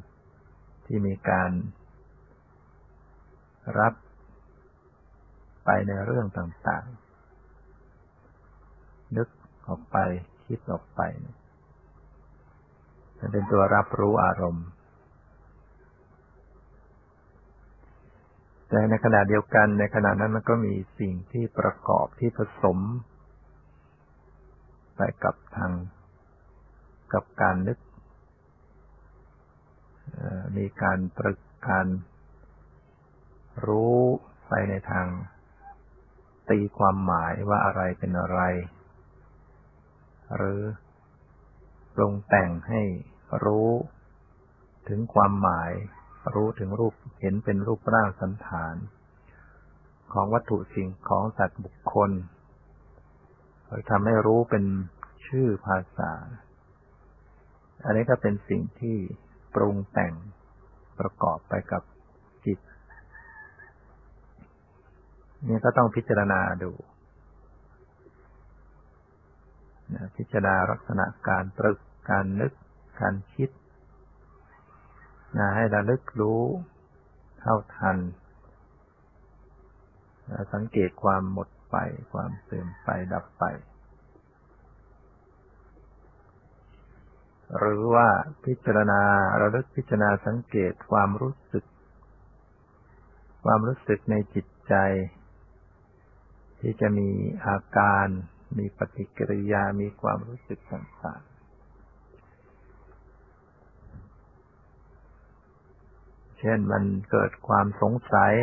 [0.85, 1.51] ที่มีการ
[3.79, 3.93] รับ
[5.65, 7.08] ไปในเรื่องต่างๆ
[9.69, 9.97] ออกไป
[10.45, 11.01] คิดออกไป
[13.19, 14.67] จะเป็นตัวรับรู้อารมณ์
[18.69, 22.77] แต่ในขณะเดียวกันในขณะนั้นมันก็มีสิ่งที่ประกอบที่ผสม
[24.95, 25.71] ไปกับทาง
[27.13, 27.77] กับการนึก
[30.57, 31.39] มีการตรึก
[31.69, 31.87] การ
[33.65, 33.99] รู้
[34.47, 35.07] ไปในทาง
[36.49, 38.39] ตีความหมายว่าอะไรเป็นอะไร
[40.37, 40.61] หรือ
[41.95, 42.81] ปรุงแต่งให้
[43.45, 43.69] รู้
[44.89, 45.71] ถึงความหมาย
[46.35, 48.75] รู้ถึงรูปเห็นเป็นรูปร่างสันฐาน
[50.13, 52.11] ของวัตถุสิ่งของสัตว์บุคคล
[53.67, 54.65] หรือทำให้รู้เป็น
[55.27, 56.11] ชื่อภาษา
[57.85, 58.97] อันนี้ก็เป็นสิ่งที่
[59.55, 60.13] ปรุงแต่ง
[60.99, 61.83] ประกอบไปกับ
[62.45, 62.59] จิต
[65.49, 66.71] นี่ก็ต้องพิจารณาดู
[70.15, 71.79] พิจารณาลักษณะการตรึก
[72.09, 72.53] การนึก
[73.01, 73.49] การคิด
[75.37, 76.43] นะให้ระลึกรู้
[77.39, 77.97] เท่าทัน
[80.53, 81.75] สังเกตความหมดไป
[82.13, 83.43] ความเสื่อมไปดับไป
[87.57, 88.07] หรือว่า
[88.45, 89.01] พิจารณา
[89.41, 91.65] ระลึกพิจารณาสังเกตความรู้สึก
[93.45, 94.75] ความรู้สึกในจิตใจ
[96.59, 97.09] ที่จะมี
[97.45, 98.07] อาการ
[98.57, 101.39] มีปฏิกิริยามีความรู้สึกต่างๆ
[106.39, 108.33] เช่นมันเกิดความสงสัย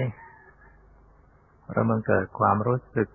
[1.71, 3.09] หรือมันเกิดความรู้สึก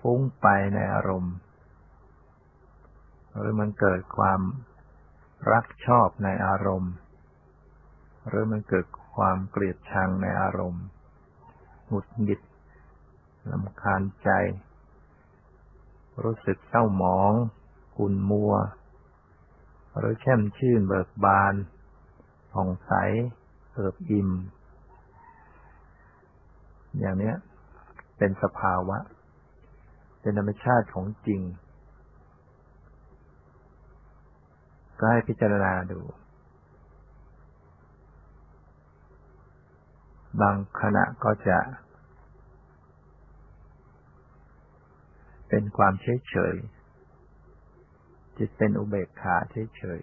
[0.00, 1.34] ฟุ้งไปในอารมณ์
[3.36, 4.40] หรือมันเกิดความ
[5.52, 6.94] รักชอบในอารมณ์
[8.28, 8.86] หรือมันเกิด
[9.16, 10.84] ความเกลียดชังในอารมณ์
[11.88, 12.40] หงุดหงิด
[13.50, 14.30] ลำคาญใจ
[16.24, 17.32] รู้สึกเศร้าหมอง
[17.96, 18.52] ขุ่นมัว
[19.98, 21.54] หรือแช่มชื่นเบิกบาน
[22.52, 22.92] ผ่องใส
[23.72, 24.30] เอิบอิ่ม
[27.00, 27.32] อย่างนี้
[28.18, 28.98] เป็นสภาวะ
[30.20, 31.40] เป็นธรรมชาติของจริง
[34.98, 36.00] ก็ให้พิจารณาดู
[40.40, 41.58] บางขณะก็จะ
[45.54, 46.56] เป็นความเฉยเฉย
[48.38, 50.00] จิตเป็นอุเบกขาเฉยเฉย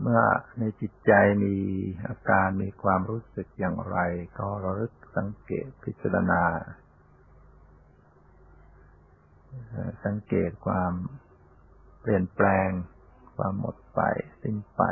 [0.00, 0.22] เมื่อ
[0.58, 1.12] ในจิตใจ
[1.44, 1.56] มี
[2.08, 3.98] อาการมีความรู้สึกอย่างไร
[4.38, 6.42] ก็ระลึกสังเกตพิจารณา
[10.04, 10.92] สังเกตความ
[12.00, 12.68] เปลี่ยนแปลง
[13.36, 14.00] ความหมดไป
[14.42, 14.82] สิ้นไป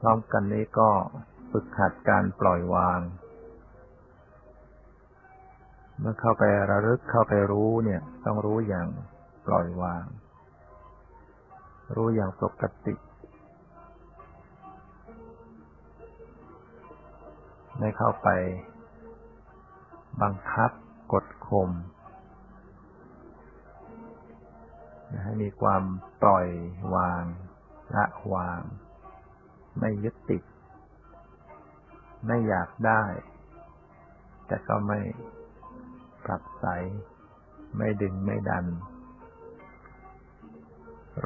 [0.00, 0.90] พร้อมกันนี้ก็
[1.56, 3.00] ฝึกหัดการปล่อยวาง
[6.00, 8.88] เมื่อเข้าไประลึกเข้าไปรู้เนี่ย ต้องรู้อย่าง
[9.46, 10.04] ปล่อยวาง
[11.96, 12.94] รู้อย่างปกติ
[17.78, 18.28] ไม่เข้าไป
[20.22, 20.70] บังคับ
[21.12, 21.70] กดข่ม
[25.24, 25.82] ให้มีความ
[26.22, 26.48] ปล่อย
[26.94, 27.24] วาง
[27.94, 28.60] ละวาง
[29.78, 30.42] ไม่ยึดติด
[32.26, 33.02] ไม่อยากได้
[34.46, 35.00] แต่ก็ไม่
[36.24, 36.66] ปรับใส
[37.76, 38.64] ไม่ดึงไม่ดัน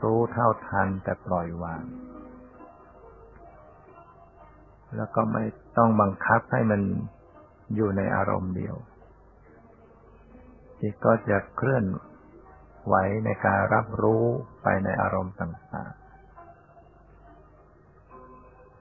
[0.01, 1.85] รู้เท่าทันแต่ปล่อยวาง
[4.97, 5.45] แล้วก็ไม่
[5.77, 6.83] ต้องบังคับให้มัน
[7.75, 8.77] อยู่ในอารมณ์เดียว
[10.81, 11.85] จิตก็จะเคลื่อน
[12.87, 12.95] ไหว
[13.25, 14.25] ในการรับรู้
[14.63, 16.08] ไปในอารมณ์ต่างๆ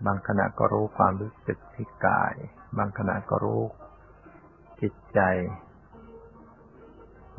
[0.06, 2.34] บางขณะก็รู้ความรู้สึกที่กาย
[2.78, 3.62] บางขณะก็รู้
[4.82, 5.20] จิตใจ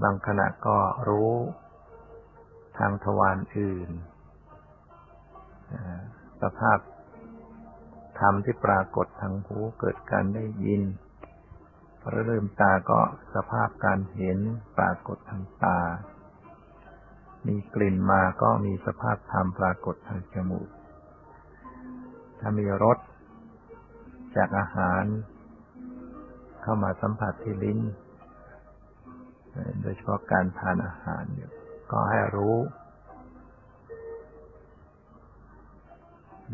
[0.02, 0.78] บางขณะก็
[1.08, 1.32] รู้
[2.78, 3.90] ทางทวารอื่น
[6.42, 6.78] สภาพ
[8.20, 10.82] ธรรมที่ปรากฏทางหูเกิดการได้ยิน
[12.00, 13.00] พอเริ่มตาก็
[13.34, 14.38] สภาพการเห็น
[14.78, 15.80] ปรากฏทางตา
[17.46, 20.68] มีกลิ่นมาก็มีสภาพธรรมปรากฏทางจมูก
[22.40, 22.98] ถ้ามีรส
[24.36, 25.04] จากอาหาร
[26.62, 27.80] เข้ามาสัมผัสที่ลิ้น
[29.80, 31.50] โดยเฉพาะการทานอาหารอยู่
[31.90, 32.56] ก็ให้รู้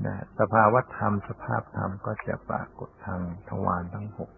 [0.07, 4.31] นะสภาวธรรมสภาพธรรมก็จะปรากฏทางทวารทั้งหก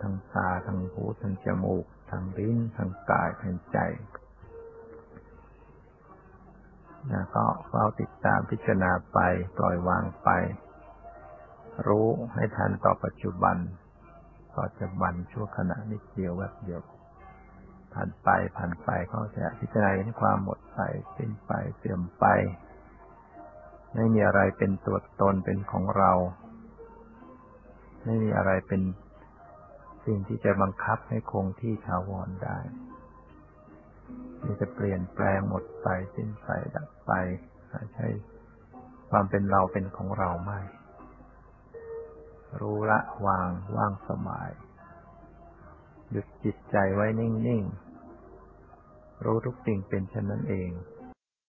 [0.00, 3.78] ทางตาทางหูทางจมูกทางลิ้นทางกายทางใจ
[7.10, 9.18] นะก็เฝ้าติดตามพิจารณาไป
[9.56, 10.30] ปล่อยวางไป
[11.86, 13.56] รู้ให้ทันต่อปัจจุบัน
[14.58, 16.80] ปัจจุบันชั่วขณะนิดเดียวแวบเดียว
[17.92, 20.78] ผ่านไปผ่านไปก็จะพิจารณาเห็นความหมดไป
[21.16, 22.24] สิ้นไปเสื่อมไป
[23.94, 26.12] ไม่มีอะไรเป็นตัวตนเป็นของเรา
[28.04, 28.82] ไม่มีอะไรเป็น
[30.06, 32.58] สิ่งที่จะบังคับให้คงที่ถาวรได้
[34.44, 37.12] มีจะเปลี่ยนแปลงหมดไปสิ้นไปดับไป
[37.94, 38.08] ใช่
[39.10, 40.60] ความเป็นเราเป็นของเราไม่
[42.60, 44.50] รู้ละวางว่างสบาย
[46.10, 47.62] หยุดจิตใจไว้นิ่ง
[48.44, 50.70] ๆ รู้ทุกสิ่งเป็นเช่นนั้นเอง